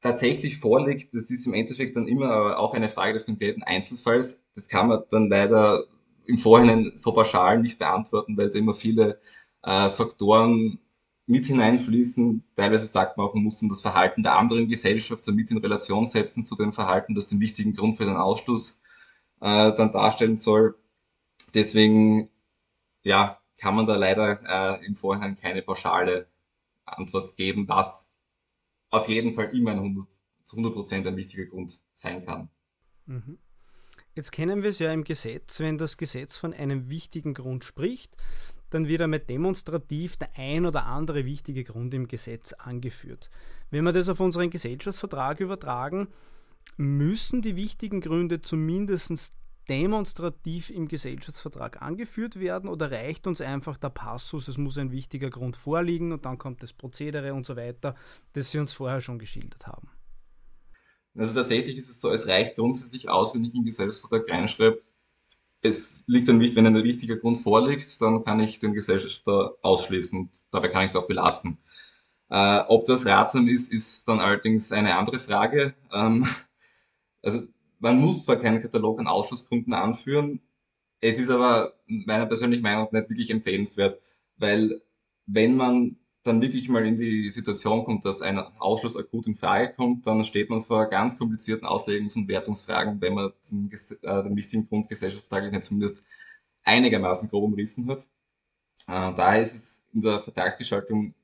tatsächlich 0.00 0.58
vorliegt, 0.58 1.14
das 1.14 1.30
ist 1.30 1.46
im 1.46 1.54
Endeffekt 1.54 1.96
dann 1.96 2.08
immer 2.08 2.58
auch 2.58 2.74
eine 2.74 2.88
Frage 2.88 3.14
des 3.14 3.26
konkreten 3.26 3.62
Einzelfalls. 3.62 4.40
Das 4.54 4.68
kann 4.68 4.88
man 4.88 5.02
dann 5.10 5.28
leider 5.28 5.84
im 6.24 6.38
Vorhinein 6.38 6.92
so 6.94 7.12
pauschal 7.12 7.60
nicht 7.60 7.78
beantworten, 7.78 8.36
weil 8.36 8.50
da 8.50 8.58
immer 8.58 8.74
viele 8.74 9.20
äh, 9.62 9.90
Faktoren 9.90 10.78
mit 11.26 11.46
hineinfließen. 11.46 12.44
Teilweise 12.54 12.86
sagt 12.86 13.16
man 13.16 13.26
auch, 13.26 13.34
man 13.34 13.44
muss 13.44 13.56
dann 13.56 13.68
das 13.68 13.80
Verhalten 13.80 14.22
der 14.22 14.36
anderen 14.36 14.68
Gesellschafter 14.68 15.32
mit 15.32 15.50
in 15.50 15.58
Relation 15.58 16.06
setzen 16.06 16.42
zu 16.44 16.56
dem 16.56 16.72
Verhalten, 16.72 17.14
das 17.14 17.26
den 17.26 17.40
wichtigen 17.40 17.74
Grund 17.74 17.96
für 17.96 18.04
den 18.06 18.16
Ausschluss 18.16 18.78
äh, 19.40 19.72
dann 19.74 19.92
darstellen 19.92 20.36
soll. 20.36 20.76
Deswegen, 21.54 22.30
ja, 23.04 23.40
kann 23.58 23.74
man 23.74 23.86
da 23.86 23.96
leider 23.96 24.78
äh, 24.80 24.86
im 24.86 24.96
Vorhinein 24.96 25.36
keine 25.36 25.62
pauschale 25.62 26.28
Antwort 26.96 27.36
geben, 27.36 27.68
was 27.68 28.10
auf 28.90 29.08
jeden 29.08 29.34
Fall 29.34 29.54
immer 29.56 29.72
ein 29.72 29.78
100, 29.78 30.06
zu 30.44 30.56
100 30.56 30.74
Prozent 30.74 31.06
ein 31.06 31.16
wichtiger 31.16 31.46
Grund 31.46 31.80
sein 31.92 32.24
kann. 32.24 32.50
Mhm. 33.06 33.38
Jetzt 34.14 34.32
kennen 34.32 34.62
wir 34.62 34.70
es 34.70 34.78
ja 34.78 34.92
im 34.92 35.04
Gesetz, 35.04 35.60
wenn 35.60 35.78
das 35.78 35.96
Gesetz 35.96 36.36
von 36.36 36.52
einem 36.52 36.88
wichtigen 36.88 37.34
Grund 37.34 37.64
spricht, 37.64 38.16
dann 38.70 38.88
wird 38.88 39.00
einmal 39.00 39.20
demonstrativ 39.20 40.16
der 40.16 40.30
ein 40.36 40.66
oder 40.66 40.86
andere 40.86 41.24
wichtige 41.24 41.64
Grund 41.64 41.94
im 41.94 42.08
Gesetz 42.08 42.52
angeführt. 42.52 43.30
Wenn 43.70 43.84
wir 43.84 43.92
das 43.92 44.08
auf 44.08 44.20
unseren 44.20 44.50
Gesellschaftsvertrag 44.50 45.40
übertragen, 45.40 46.08
müssen 46.76 47.42
die 47.42 47.56
wichtigen 47.56 48.00
Gründe 48.00 48.42
zumindest 48.42 49.32
demonstrativ 49.68 50.70
im 50.70 50.88
Gesellschaftsvertrag 50.88 51.82
angeführt 51.82 52.40
werden 52.40 52.68
oder 52.68 52.90
reicht 52.90 53.26
uns 53.26 53.40
einfach 53.40 53.76
der 53.76 53.90
Passus, 53.90 54.48
es 54.48 54.58
muss 54.58 54.78
ein 54.78 54.90
wichtiger 54.90 55.30
Grund 55.30 55.56
vorliegen 55.56 56.12
und 56.12 56.24
dann 56.24 56.38
kommt 56.38 56.62
das 56.62 56.72
Prozedere 56.72 57.34
und 57.34 57.46
so 57.46 57.56
weiter, 57.56 57.94
das 58.32 58.50
Sie 58.50 58.58
uns 58.58 58.72
vorher 58.72 59.00
schon 59.00 59.18
geschildert 59.18 59.66
haben? 59.66 59.88
Also 61.16 61.34
tatsächlich 61.34 61.76
ist 61.76 61.90
es 61.90 62.00
so, 62.00 62.10
es 62.10 62.28
reicht 62.28 62.56
grundsätzlich 62.56 63.08
aus, 63.08 63.34
wenn 63.34 63.44
ich 63.44 63.54
im 63.54 63.64
Gesellschaftsvertrag 63.64 64.30
reinschreibe, 64.30 64.82
es 65.60 66.04
liegt 66.06 66.28
dann 66.28 66.38
nicht, 66.38 66.54
wenn 66.54 66.66
ein 66.66 66.84
wichtiger 66.84 67.16
Grund 67.16 67.38
vorliegt, 67.38 68.00
dann 68.00 68.24
kann 68.24 68.40
ich 68.40 68.58
den 68.58 68.74
Gesellschafter 68.74 69.56
ausschließen. 69.62 70.30
Dabei 70.52 70.68
kann 70.68 70.82
ich 70.82 70.90
es 70.90 70.96
auch 70.96 71.06
belassen. 71.06 71.58
Äh, 72.30 72.60
ob 72.68 72.84
das 72.84 73.06
ratsam 73.06 73.48
ist, 73.48 73.72
ist 73.72 74.06
dann 74.06 74.20
allerdings 74.20 74.70
eine 74.70 74.96
andere 74.96 75.18
Frage. 75.18 75.74
Ähm, 75.92 76.28
also 77.22 77.42
man 77.78 78.00
muss 78.00 78.24
zwar 78.24 78.36
keinen 78.36 78.60
Katalog 78.60 79.00
an 79.00 79.06
Ausschlussgründen 79.06 79.72
anführen, 79.74 80.40
es 81.00 81.18
ist 81.18 81.30
aber 81.30 81.74
meiner 81.86 82.26
persönlichen 82.26 82.62
Meinung 82.62 82.84
nach 82.84 82.92
nicht 82.92 83.10
wirklich 83.10 83.30
empfehlenswert, 83.30 84.00
weil 84.36 84.82
wenn 85.26 85.56
man 85.56 85.96
dann 86.24 86.42
wirklich 86.42 86.68
mal 86.68 86.84
in 86.86 86.96
die 86.96 87.30
Situation 87.30 87.84
kommt, 87.84 88.04
dass 88.04 88.22
ein 88.22 88.38
Ausschluss 88.38 88.96
akut 88.96 89.26
in 89.26 89.34
Frage 89.34 89.72
kommt, 89.74 90.06
dann 90.06 90.24
steht 90.24 90.50
man 90.50 90.60
vor 90.60 90.86
ganz 90.86 91.16
komplizierten 91.16 91.66
Auslegungs- 91.66 92.16
und 92.16 92.28
Wertungsfragen, 92.28 93.00
wenn 93.00 93.14
man 93.14 93.32
den, 93.50 93.70
äh, 93.70 94.22
den 94.22 94.36
wichtigen 94.36 94.68
Grund 94.68 94.88
gesellschaftsvertraglich 94.88 95.62
zumindest 95.62 96.02
einigermaßen 96.64 97.28
grob 97.28 97.44
umrissen 97.44 97.88
hat. 97.88 98.08
Äh, 98.88 99.14
daher 99.14 99.40
ist 99.40 99.54
es 99.54 99.86
in 99.94 100.00
der 100.00 100.20
Vertragsgestaltung 100.20 101.14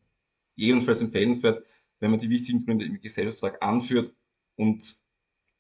jedenfalls 0.57 1.03
empfehlenswert, 1.03 1.63
wenn 2.01 2.11
man 2.11 2.21
die 2.21 2.31
wichtigen 2.31 2.65
Gründe 2.65 2.85
im 2.85 3.01
Gesellschaftsvertrag 3.01 3.63
anführt 3.63 4.13
und 4.57 4.97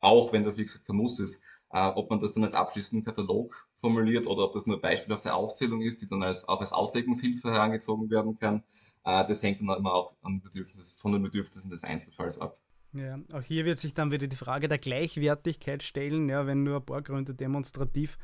auch 0.05 0.33
wenn 0.33 0.45
das 0.45 0.59
wie 0.59 0.65
gesagt 0.65 0.85
kein 0.85 0.97
Muss 0.97 1.19
ist, 1.19 1.41
äh, 1.73 1.89
ob 1.89 2.11
man 2.11 2.21
das 2.21 2.35
dann 2.35 2.45
als 2.45 2.55
abschließenden 2.55 3.05
Katalog 3.05 3.67
formuliert 3.75 4.27
oder 4.27 4.45
ob 4.45 4.53
das 4.53 4.67
nur 4.67 4.81
beispielhafte 4.81 5.35
Aufzählung 5.35 5.83
ist, 5.83 6.03
die 6.03 6.07
dann 6.07 6.23
als, 6.23 6.47
auch 6.47 6.61
als 6.61 6.73
Auslegungshilfe 6.73 7.51
herangezogen 7.51 8.11
werden 8.11 8.39
kann. 8.39 8.63
Äh, 9.05 9.27
das 9.27 9.43
hängt 9.43 9.61
dann 9.61 9.77
immer 9.77 9.93
auch 9.93 10.15
von 10.21 11.13
den 11.13 11.23
Bedürfnissen 11.23 11.71
des 11.71 11.85
Einzelfalls 11.85 12.39
ab. 12.39 12.59
Ja, 12.93 13.19
auch 13.33 13.43
hier 13.43 13.65
wird 13.65 13.79
sich 13.79 13.93
dann 13.93 14.13
wieder 14.13 14.29
die 14.29 14.37
Frage 14.37 14.69
der 14.69 14.79
Gleichwertigkeit 14.79 15.83
stellen, 15.83 16.29
ja, 16.29 16.47
wenn 16.47 16.63
nur 16.63 16.77
ein 16.77 16.87
paar 16.87 17.03
Gründe 17.03 17.35
demonstrativ 17.35 18.19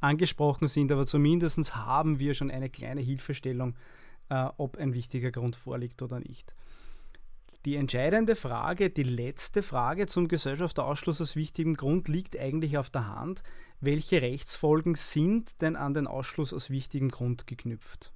angesprochen 0.00 0.66
sind, 0.66 0.90
aber 0.90 1.06
zumindest 1.06 1.76
haben 1.76 2.18
wir 2.18 2.34
schon 2.34 2.50
eine 2.50 2.70
kleine 2.70 3.02
Hilfestellung, 3.02 3.76
äh, 4.30 4.48
ob 4.56 4.78
ein 4.78 4.94
wichtiger 4.94 5.30
Grund 5.30 5.54
vorliegt 5.54 6.02
oder 6.02 6.18
nicht. 6.18 6.56
Die 7.66 7.76
entscheidende 7.76 8.36
Frage, 8.36 8.88
die 8.88 9.02
letzte 9.02 9.62
Frage 9.62 10.06
zum 10.06 10.28
Gesellschafterausschluss 10.28 11.20
aus 11.20 11.36
wichtigem 11.36 11.76
Grund 11.76 12.08
liegt 12.08 12.38
eigentlich 12.38 12.78
auf 12.78 12.88
der 12.88 13.06
Hand. 13.08 13.42
Welche 13.80 14.22
Rechtsfolgen 14.22 14.94
sind 14.94 15.60
denn 15.60 15.76
an 15.76 15.92
den 15.92 16.06
Ausschluss 16.06 16.54
aus 16.54 16.70
wichtigem 16.70 17.10
Grund 17.10 17.46
geknüpft? 17.46 18.12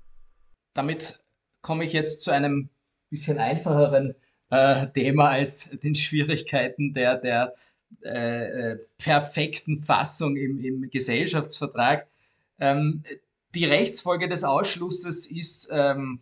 Damit 0.73 1.21
komme 1.61 1.85
ich 1.85 1.93
jetzt 1.93 2.23
zu 2.23 2.31
einem 2.31 2.71
bisschen 3.11 3.39
einfacheren 3.39 4.15
äh, 4.49 4.87
Thema 4.89 5.29
als 5.31 5.71
den 5.71 5.95
Schwierigkeiten 5.95 6.95
der, 6.95 7.19
der 7.19 7.53
äh, 8.03 8.73
äh, 8.73 8.79
perfekten 8.97 9.77
Fassung 9.77 10.37
im, 10.37 10.59
im 10.59 10.91
Gesellschaftsvertrag. 10.91 12.07
Ähm, 12.59 13.03
die 13.55 13.67
Rechtsfolge 13.67 14.29
des 14.29 14.43
Ausschlusses 14.43 15.27
ist 15.27 15.69
ähm, 15.71 16.21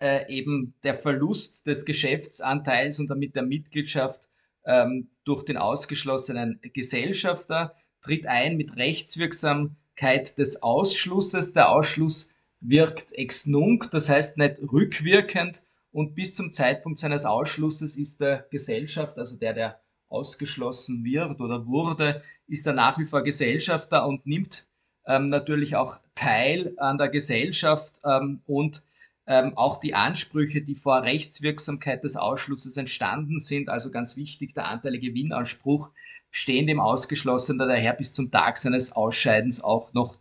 äh, 0.00 0.30
eben 0.32 0.74
der 0.82 0.94
Verlust 0.94 1.66
des 1.66 1.84
Geschäftsanteils 1.84 2.98
und 2.98 3.08
damit 3.08 3.36
der 3.36 3.42
Mitgliedschaft 3.42 4.28
ähm, 4.64 5.08
durch 5.24 5.44
den 5.44 5.56
ausgeschlossenen 5.56 6.60
Gesellschafter, 6.74 7.74
tritt 8.02 8.26
ein 8.26 8.56
mit 8.56 8.76
Rechtswirksamkeit 8.76 10.38
des 10.38 10.62
Ausschlusses. 10.62 11.52
Der 11.52 11.70
Ausschluss 11.70 12.32
wirkt 12.60 13.12
ex 13.12 13.46
nunc, 13.46 13.90
das 13.90 14.08
heißt 14.08 14.38
nicht 14.38 14.58
rückwirkend 14.60 15.62
und 15.90 16.14
bis 16.14 16.34
zum 16.34 16.52
Zeitpunkt 16.52 16.98
seines 16.98 17.24
Ausschlusses 17.24 17.96
ist 17.96 18.20
der 18.20 18.46
Gesellschaft, 18.50 19.18
also 19.18 19.36
der, 19.36 19.54
der 19.54 19.80
ausgeschlossen 20.08 21.04
wird 21.04 21.40
oder 21.40 21.66
wurde, 21.66 22.22
ist 22.46 22.66
er 22.66 22.72
nach 22.72 22.98
wie 22.98 23.04
vor 23.04 23.22
Gesellschafter 23.22 24.06
und 24.06 24.26
nimmt 24.26 24.66
ähm, 25.06 25.26
natürlich 25.26 25.76
auch 25.76 25.98
teil 26.14 26.74
an 26.78 26.98
der 26.98 27.08
Gesellschaft 27.08 27.94
ähm, 28.04 28.40
und 28.46 28.82
ähm, 29.28 29.56
auch 29.56 29.78
die 29.78 29.94
Ansprüche, 29.94 30.62
die 30.62 30.74
vor 30.74 31.02
Rechtswirksamkeit 31.02 32.02
des 32.02 32.16
Ausschlusses 32.16 32.78
entstanden 32.78 33.38
sind, 33.38 33.68
also 33.68 33.90
ganz 33.90 34.16
wichtig, 34.16 34.54
der 34.54 34.66
anteilige 34.66 35.10
Gewinnanspruch, 35.10 35.90
stehen 36.30 36.66
dem 36.66 36.80
Ausgeschlossenen 36.80 37.68
daher 37.68 37.92
bis 37.92 38.14
zum 38.14 38.30
Tag 38.30 38.56
seines 38.56 38.92
Ausscheidens 38.92 39.62
auch 39.62 39.92
noch 39.92 40.16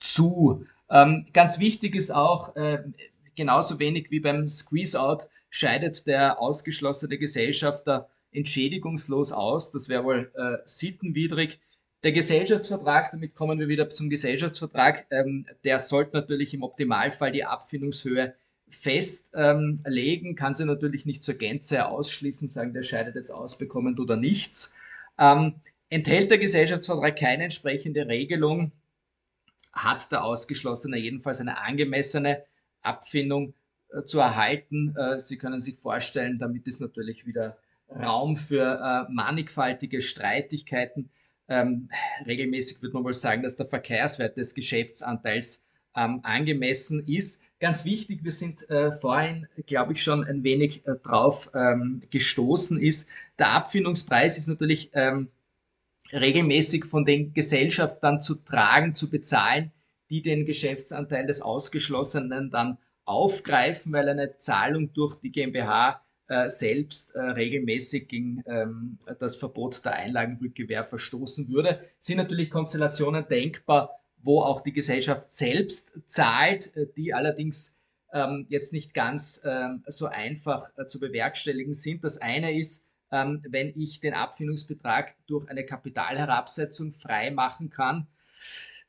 zu. 0.00 0.66
Ähm, 0.90 1.24
ganz 1.32 1.60
wichtig 1.60 1.94
ist 1.94 2.10
auch, 2.10 2.56
äh, 2.56 2.82
genauso 3.36 3.78
wenig 3.78 4.10
wie 4.10 4.18
beim 4.18 4.48
Squeeze-Out 4.48 5.28
scheidet 5.50 6.08
der 6.08 6.40
ausgeschlossene 6.40 7.16
Gesellschafter 7.16 8.08
entschädigungslos 8.32 9.30
aus. 9.30 9.70
Das 9.70 9.88
wäre 9.88 10.02
wohl 10.02 10.32
äh, 10.34 10.58
sittenwidrig. 10.64 11.60
Der 12.02 12.10
Gesellschaftsvertrag, 12.10 13.12
damit 13.12 13.36
kommen 13.36 13.60
wir 13.60 13.68
wieder 13.68 13.88
zum 13.88 14.10
Gesellschaftsvertrag, 14.10 15.06
ähm, 15.10 15.46
der 15.62 15.78
sollte 15.78 16.16
natürlich 16.16 16.54
im 16.54 16.64
Optimalfall 16.64 17.30
die 17.30 17.44
Abfindungshöhe 17.44 18.34
festlegen, 18.70 20.28
ähm, 20.28 20.34
kann 20.34 20.54
sie 20.54 20.64
natürlich 20.64 21.06
nicht 21.06 21.22
zur 21.22 21.34
Gänze 21.34 21.86
ausschließen, 21.86 22.48
sagen, 22.48 22.74
der 22.74 22.82
scheidet 22.82 23.14
jetzt 23.14 23.30
aus, 23.30 23.58
bekommen 23.58 23.98
oder 23.98 24.16
nichts. 24.16 24.72
Ähm, 25.18 25.54
enthält 25.90 26.30
der 26.30 26.38
Gesellschaftsvertrag 26.38 27.16
keine 27.16 27.44
entsprechende 27.44 28.06
Regelung, 28.06 28.72
hat 29.72 30.10
der 30.12 30.24
Ausgeschlossene 30.24 30.98
jedenfalls 30.98 31.40
eine 31.40 31.58
angemessene 31.58 32.44
Abfindung 32.82 33.54
äh, 33.90 34.02
zu 34.04 34.18
erhalten. 34.18 34.94
Äh, 34.96 35.20
Sie 35.20 35.38
können 35.38 35.60
sich 35.60 35.76
vorstellen, 35.76 36.38
damit 36.38 36.66
ist 36.66 36.80
natürlich 36.80 37.26
wieder 37.26 37.58
Raum 37.90 38.36
für 38.36 39.06
äh, 39.08 39.12
mannigfaltige 39.12 40.02
Streitigkeiten. 40.02 41.10
Ähm, 41.48 41.88
regelmäßig 42.26 42.82
wird 42.82 42.92
man 42.92 43.04
wohl 43.04 43.14
sagen, 43.14 43.42
dass 43.42 43.56
der 43.56 43.66
Verkehrswert 43.66 44.36
des 44.36 44.54
Geschäftsanteils 44.54 45.64
ähm, 45.96 46.20
angemessen 46.22 47.04
ist. 47.06 47.42
Ganz 47.60 47.84
wichtig, 47.84 48.22
wir 48.22 48.32
sind 48.32 48.68
äh, 48.70 48.92
vorhin, 48.92 49.48
glaube 49.66 49.92
ich, 49.92 50.02
schon 50.02 50.24
ein 50.24 50.44
wenig 50.44 50.86
äh, 50.86 50.94
drauf 51.02 51.50
ähm, 51.54 52.02
gestoßen, 52.10 52.80
ist, 52.80 53.08
der 53.38 53.50
Abfindungspreis 53.50 54.38
ist 54.38 54.46
natürlich 54.46 54.90
ähm, 54.94 55.28
regelmäßig 56.12 56.84
von 56.84 57.04
den 57.04 57.34
Gesellschaftern 57.34 58.20
zu 58.20 58.36
tragen, 58.36 58.94
zu 58.94 59.10
bezahlen, 59.10 59.72
die 60.10 60.22
den 60.22 60.44
Geschäftsanteil 60.44 61.26
des 61.26 61.40
Ausgeschlossenen 61.40 62.50
dann 62.50 62.78
aufgreifen, 63.04 63.92
weil 63.92 64.08
eine 64.08 64.36
Zahlung 64.36 64.92
durch 64.92 65.16
die 65.16 65.32
GmbH 65.32 66.02
äh, 66.28 66.48
selbst 66.48 67.14
äh, 67.14 67.20
regelmäßig 67.20 68.06
gegen 68.08 68.42
ähm, 68.46 68.98
das 69.18 69.36
Verbot 69.36 69.82
der 69.84 69.94
Einlagenrückgewähr 69.94 70.84
verstoßen 70.84 71.48
würde. 71.48 71.80
Sind 71.98 72.18
natürlich 72.18 72.50
Konstellationen 72.50 73.26
denkbar, 73.26 73.97
wo 74.22 74.40
auch 74.40 74.60
die 74.60 74.72
Gesellschaft 74.72 75.30
selbst 75.30 75.92
zahlt, 76.06 76.74
äh, 76.76 76.86
die 76.96 77.14
allerdings 77.14 77.76
ähm, 78.12 78.46
jetzt 78.48 78.72
nicht 78.72 78.94
ganz 78.94 79.40
ähm, 79.44 79.82
so 79.86 80.06
einfach 80.06 80.70
äh, 80.76 80.86
zu 80.86 80.98
bewerkstelligen 80.98 81.74
sind. 81.74 82.04
Das 82.04 82.18
eine 82.18 82.58
ist, 82.58 82.86
ähm, 83.10 83.42
wenn 83.48 83.72
ich 83.74 84.00
den 84.00 84.14
Abfindungsbetrag 84.14 85.14
durch 85.26 85.48
eine 85.48 85.64
Kapitalherabsetzung 85.64 86.92
frei 86.92 87.30
machen 87.30 87.70
kann, 87.70 88.06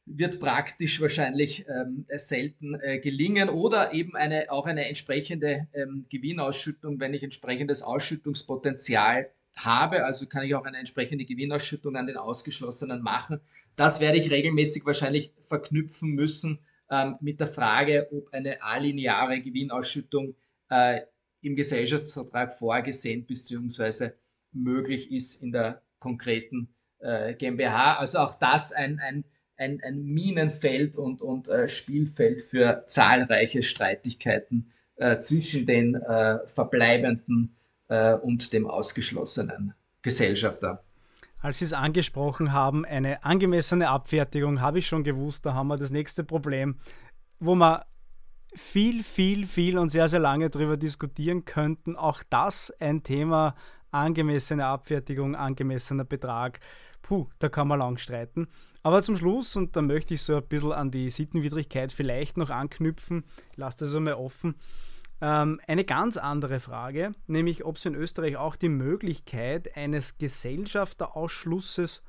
wird 0.06 0.40
praktisch 0.40 1.00
wahrscheinlich 1.02 1.66
ähm, 1.68 2.06
selten 2.18 2.80
äh, 2.82 3.00
gelingen 3.00 3.50
oder 3.50 3.94
eben 3.94 4.16
eine, 4.16 4.50
auch 4.50 4.66
eine 4.66 4.88
entsprechende 4.88 5.68
ähm, 5.74 6.06
Gewinnausschüttung, 6.10 7.00
wenn 7.00 7.14
ich 7.14 7.24
entsprechendes 7.24 7.84
Ausschüttungspotenzial 7.84 9.30
habe. 9.56 10.06
Also 10.06 10.26
kann 10.26 10.44
ich 10.44 10.56
auch 10.56 10.66
eine 10.66 10.78
entsprechende 10.78 11.26
Gewinnausschüttung 11.26 11.96
an 11.96 12.08
den 12.08 12.18
Ausgeschlossenen 12.18 13.02
machen. 13.02 13.40
Das 13.80 14.02
werde 14.02 14.18
ich 14.18 14.30
regelmäßig 14.30 14.86
wahrscheinlich 14.86 15.32
verknüpfen 15.40 16.10
müssen 16.10 16.60
ähm, 16.92 17.16
mit 17.22 17.40
der 17.40 17.48
Frage, 17.48 18.10
ob 18.12 18.28
eine 18.34 18.62
alineare 18.62 19.40
Gewinnausschüttung 19.42 20.36
äh, 20.70 21.00
im 21.40 21.56
Gesellschaftsvertrag 21.56 22.52
vorgesehen 22.52 23.26
bzw. 23.26 24.10
möglich 24.52 25.14
ist 25.14 25.42
in 25.42 25.54
der 25.54 25.82
konkreten 26.00 26.74
äh, 27.00 27.34
GmbH. 27.36 27.96
Also 28.00 28.18
auch 28.18 28.36
das 28.36 28.74
ein, 28.74 29.00
ein, 29.00 29.24
ein, 29.56 29.80
ein 29.82 30.04
Minenfeld 30.04 30.98
und, 30.98 31.22
und 31.22 31.48
äh, 31.48 31.70
Spielfeld 31.70 32.42
für 32.42 32.84
zahlreiche 32.86 33.64
Streitigkeiten 33.64 34.74
äh, 34.98 35.22
zwischen 35.22 35.66
den 35.66 35.96
äh, 35.96 36.46
verbleibenden 36.48 37.56
äh, 37.88 38.16
und 38.16 38.52
dem 38.52 38.68
ausgeschlossenen 38.68 39.74
Gesellschafter. 40.02 40.84
Als 41.42 41.60
Sie 41.60 41.66
es 41.66 41.74
angesprochen 41.74 42.52
haben, 42.52 42.84
eine 42.84 43.24
angemessene 43.24 43.90
Abfertigung, 43.90 44.60
habe 44.60 44.80
ich 44.80 44.88
schon 44.88 45.04
gewusst, 45.06 45.46
da 45.46 45.54
haben 45.54 45.68
wir 45.68 45.78
das 45.78 45.90
nächste 45.90 46.26
Problem, 46.26 46.76
wo 47.40 47.56
wir 47.56 47.86
viel, 48.56 49.04
viel, 49.04 49.48
viel 49.48 49.78
und 49.78 49.90
sehr, 49.90 50.10
sehr 50.10 50.20
lange 50.20 50.50
darüber 50.50 50.76
diskutieren 50.76 51.46
könnten. 51.46 51.96
Auch 51.96 52.24
das 52.30 52.72
ein 52.80 53.04
Thema, 53.04 53.56
angemessene 53.92 54.66
Abfertigung, 54.66 55.36
angemessener 55.36 56.04
Betrag. 56.04 56.60
Puh, 57.02 57.28
da 57.40 57.48
kann 57.48 57.70
man 57.70 57.80
lang 57.80 57.98
streiten. 57.98 58.50
Aber 58.84 59.02
zum 59.02 59.16
Schluss, 59.16 59.56
und 59.56 59.76
da 59.76 59.82
möchte 59.82 60.16
ich 60.16 60.22
so 60.24 60.36
ein 60.36 60.48
bisschen 60.48 60.74
an 60.74 60.92
die 60.92 61.10
Sittenwidrigkeit 61.10 61.92
vielleicht 61.92 62.38
noch 62.38 62.50
anknüpfen, 62.50 63.24
ich 63.52 63.58
lasse 63.58 63.80
das 63.80 63.96
einmal 63.96 64.16
offen. 64.16 64.56
Ähm, 65.22 65.60
eine 65.68 65.84
ganz 65.84 66.18
andere 66.18 66.60
Frage, 66.60 67.12
nämlich 67.28 67.66
ob 67.66 67.76
es 67.76 67.86
in 67.86 67.96
Österreich 67.96 68.38
auch 68.38 68.56
die 68.56 68.70
Möglichkeit 68.70 69.76
eines 69.76 70.18
Gesellschafterausschlusses 70.18 72.04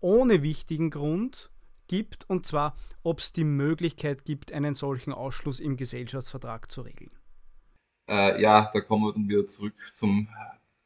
ohne 0.00 0.42
wichtigen 0.42 0.90
Grund 0.90 1.50
gibt, 1.88 2.28
und 2.28 2.46
zwar 2.46 2.76
ob 3.02 3.20
es 3.20 3.32
die 3.32 3.44
Möglichkeit 3.44 4.24
gibt, 4.24 4.52
einen 4.52 4.74
solchen 4.74 5.12
Ausschluss 5.12 5.60
im 5.60 5.76
Gesellschaftsvertrag 5.76 6.70
zu 6.70 6.82
regeln. 6.82 7.12
Äh, 8.08 8.40
ja, 8.42 8.70
da 8.72 8.80
kommen 8.80 9.04
wir 9.04 9.12
dann 9.12 9.28
wieder 9.28 9.46
zurück 9.46 9.74
zum 9.92 10.28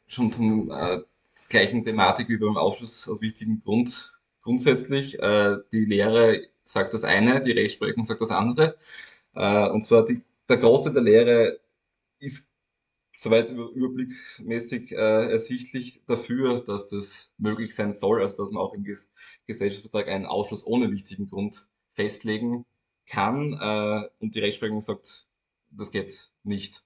schon 0.06 0.30
zum 0.30 0.70
äh, 0.70 1.00
gleichen 1.48 1.84
Thematik 1.84 2.28
wie 2.28 2.36
beim 2.36 2.56
Ausschluss 2.56 3.08
aus 3.08 3.20
wichtigen 3.20 3.60
Grund. 3.60 4.12
Grundsätzlich, 4.42 5.18
äh, 5.20 5.58
die 5.72 5.84
Lehre 5.84 6.42
sagt 6.64 6.94
das 6.94 7.04
eine, 7.04 7.42
die 7.42 7.52
Rechtsprechung 7.52 8.04
sagt 8.04 8.20
das 8.20 8.30
andere. 8.30 8.76
Äh, 9.34 9.68
und 9.68 9.82
zwar 9.82 10.04
die 10.04 10.22
der 10.50 10.58
Großteil 10.58 10.92
der 10.92 11.02
Lehre 11.02 11.60
ist 12.18 12.50
soweit 13.18 13.50
überblickmäßig 13.50 14.92
äh, 14.92 15.30
ersichtlich 15.30 16.04
dafür, 16.06 16.64
dass 16.64 16.88
das 16.88 17.30
möglich 17.38 17.74
sein 17.74 17.92
soll, 17.92 18.20
also 18.20 18.36
dass 18.36 18.50
man 18.50 18.62
auch 18.62 18.74
im 18.74 18.84
Ges 18.84 19.10
Gesellschaftsvertrag 19.46 20.08
einen 20.08 20.26
Ausschluss 20.26 20.66
ohne 20.66 20.90
wichtigen 20.90 21.26
Grund 21.28 21.66
festlegen 21.92 22.66
kann. 23.06 23.52
Äh, 23.52 24.08
und 24.20 24.34
die 24.34 24.40
Rechtsprechung 24.40 24.80
sagt, 24.80 25.26
das 25.70 25.92
geht 25.92 26.30
nicht. 26.42 26.82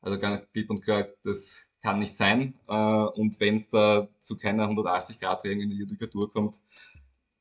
Also 0.00 0.18
ganz 0.18 0.42
klipp 0.52 0.70
und 0.70 0.82
klar, 0.82 1.08
das 1.24 1.68
kann 1.80 2.00
nicht 2.00 2.14
sein. 2.14 2.58
Äh, 2.68 2.74
und 2.74 3.40
wenn 3.40 3.56
es 3.56 3.68
da 3.68 4.08
zu 4.18 4.36
keiner 4.36 4.68
180-Grad-Regelung 4.68 5.62
in 5.62 5.70
die 5.70 5.78
Judikatur 5.78 6.30
kommt, 6.30 6.60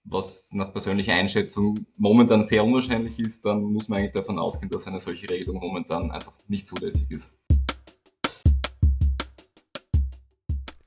was 0.10 0.54
nach 0.54 0.72
persönlicher 0.72 1.14
Einschätzung 1.14 1.86
momentan 1.98 2.44
sehr 2.44 2.64
unwahrscheinlich 2.64 3.20
ist, 3.20 3.46
dann 3.46 3.62
muss 3.62 3.90
man 3.90 4.00
eigentlich 4.00 4.14
davon 4.14 4.40
ausgehen, 4.40 4.70
dass 4.70 4.88
eine 4.88 5.00
solche 5.00 5.30
Regelung 5.30 5.60
momentan 5.60 6.12
einfach 6.12 6.34
nicht 6.48 6.68
zulässig 6.68 7.12
ist. 7.12 7.34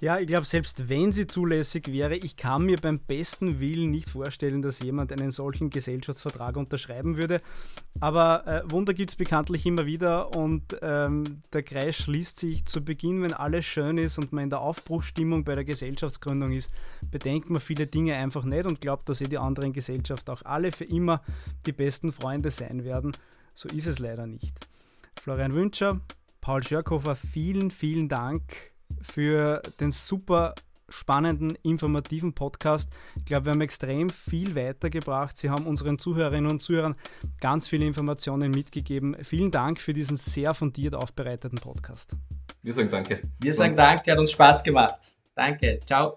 Ja, 0.03 0.19
ich 0.19 0.27
glaube, 0.27 0.47
selbst 0.47 0.89
wenn 0.89 1.13
sie 1.13 1.27
zulässig 1.27 1.93
wäre, 1.93 2.17
ich 2.17 2.37
kann 2.37 2.65
mir 2.65 2.79
beim 2.79 3.01
besten 3.01 3.61
Willen 3.61 3.91
nicht 3.91 4.09
vorstellen, 4.09 4.63
dass 4.63 4.81
jemand 4.81 5.13
einen 5.13 5.31
solchen 5.31 5.69
Gesellschaftsvertrag 5.69 6.57
unterschreiben 6.57 7.19
würde. 7.19 7.43
Aber 8.01 8.47
äh, 8.47 8.63
Wunder 8.71 8.95
gibt 8.95 9.11
es 9.11 9.17
bekanntlich 9.17 9.67
immer 9.67 9.85
wieder 9.85 10.35
und 10.35 10.75
ähm, 10.81 11.43
der 11.53 11.63
Kreis 11.65 11.97
schließt 11.97 12.39
sich 12.39 12.65
zu 12.65 12.83
Beginn, 12.83 13.23
wenn 13.23 13.35
alles 13.35 13.67
schön 13.67 13.99
ist 13.99 14.17
und 14.17 14.33
man 14.33 14.45
in 14.45 14.51
der 14.51 14.61
Aufbruchsstimmung 14.61 15.45
bei 15.45 15.55
der 15.55 15.65
Gesellschaftsgründung 15.65 16.53
ist, 16.53 16.71
bedenkt 17.11 17.51
man 17.51 17.61
viele 17.61 17.87
Dinge 17.87 18.17
einfach 18.17 18.45
nicht 18.45 18.65
und 18.65 18.81
glaubt, 18.81 19.07
dass 19.11 19.21
eh 19.21 19.25
die 19.25 19.37
anderen 19.37 19.75
Gesellschaften 19.75 20.31
auch 20.31 20.43
alle 20.47 20.73
für 20.73 20.85
immer 20.85 21.23
die 21.67 21.73
besten 21.73 22.11
Freunde 22.11 22.51
sein 22.51 22.85
werden. 22.85 23.13
So 23.55 23.69
ist 23.69 23.87
es 23.87 23.99
leider 23.99 24.27
nicht. 24.27 24.55
Florian 25.21 25.53
Wünscher, 25.53 26.01
Paul 26.41 26.63
Schörkofer, 26.63 27.17
vielen, 27.17 27.71
vielen 27.71 28.09
Dank 28.09 28.70
für 29.03 29.63
den 29.81 29.93
super 29.93 30.55
spannenden, 30.91 31.57
informativen 31.63 32.35
Podcast. 32.35 32.91
Ich 33.17 33.25
glaube, 33.25 33.47
wir 33.47 33.53
haben 33.53 33.61
extrem 33.61 34.11
viel 34.11 34.55
weitergebracht. 34.55 35.37
Sie 35.37 35.51
haben 35.51 35.67
unseren 35.67 35.99
Zuhörerinnen 35.99 36.51
und 36.51 36.63
Zuhörern 36.63 36.97
ganz 37.41 37.69
viele 37.69 37.87
Informationen 37.87 38.51
mitgegeben. 38.51 39.17
Vielen 39.23 39.51
Dank 39.51 39.81
für 39.81 39.93
diesen 39.93 40.17
sehr 40.17 40.55
fundiert 40.55 40.95
aufbereiteten 40.95 41.59
Podcast. 41.59 42.17
Wir 42.63 42.75
sagen 42.75 42.91
Danke. 42.91 43.23
Wir 43.41 43.55
sagen 43.55 43.77
Danke, 43.77 44.11
hat 44.11 44.19
uns 44.19 44.33
Spaß 44.33 44.63
gemacht. 44.65 45.01
Danke, 45.35 45.81
ciao. 45.87 46.15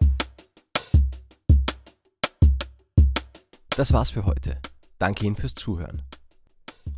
Das 3.76 3.92
war's 3.94 4.10
für 4.10 4.26
heute. 4.26 4.58
Danke 5.00 5.26
Ihnen 5.26 5.36
fürs 5.36 5.56
Zuhören. 5.56 6.04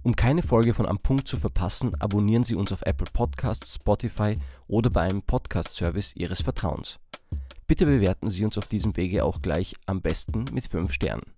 Um 0.06 0.16
keine 0.16 0.44
Folge 0.44 0.76
von 0.76 0.86
Am 0.86 1.00
Punkt 1.00 1.28
zu 1.28 1.36
verpassen, 1.36 2.00
abonnieren 2.00 2.44
Sie 2.44 2.54
uns 2.54 2.72
auf 2.72 2.84
Apple 2.84 3.08
Podcasts, 3.12 3.74
Spotify 3.74 4.38
oder 4.68 4.92
bei 4.92 5.02
einem 5.02 5.24
Podcast-Service 5.24 6.16
Ihres 6.16 6.44
Vertrauens. 6.44 7.00
Bitte 7.66 7.88
bewerten 7.88 8.30
Sie 8.30 8.46
uns 8.46 8.56
auf 8.60 8.68
diesem 8.68 8.96
Wege 8.98 9.24
auch 9.24 9.42
gleich 9.42 9.76
am 9.88 10.04
besten 10.04 10.46
mit 10.54 10.68
5 10.68 10.94
Sternen. 10.94 11.34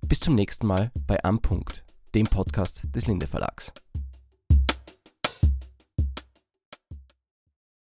Bis 0.00 0.20
zum 0.20 0.34
nächsten 0.34 0.66
Mal 0.66 0.90
bei 1.06 1.22
Am 1.22 1.42
Punkt, 1.42 1.84
dem 2.14 2.24
Podcast 2.24 2.84
des 2.94 3.06
Linde 3.08 3.26
Verlags. 3.26 3.74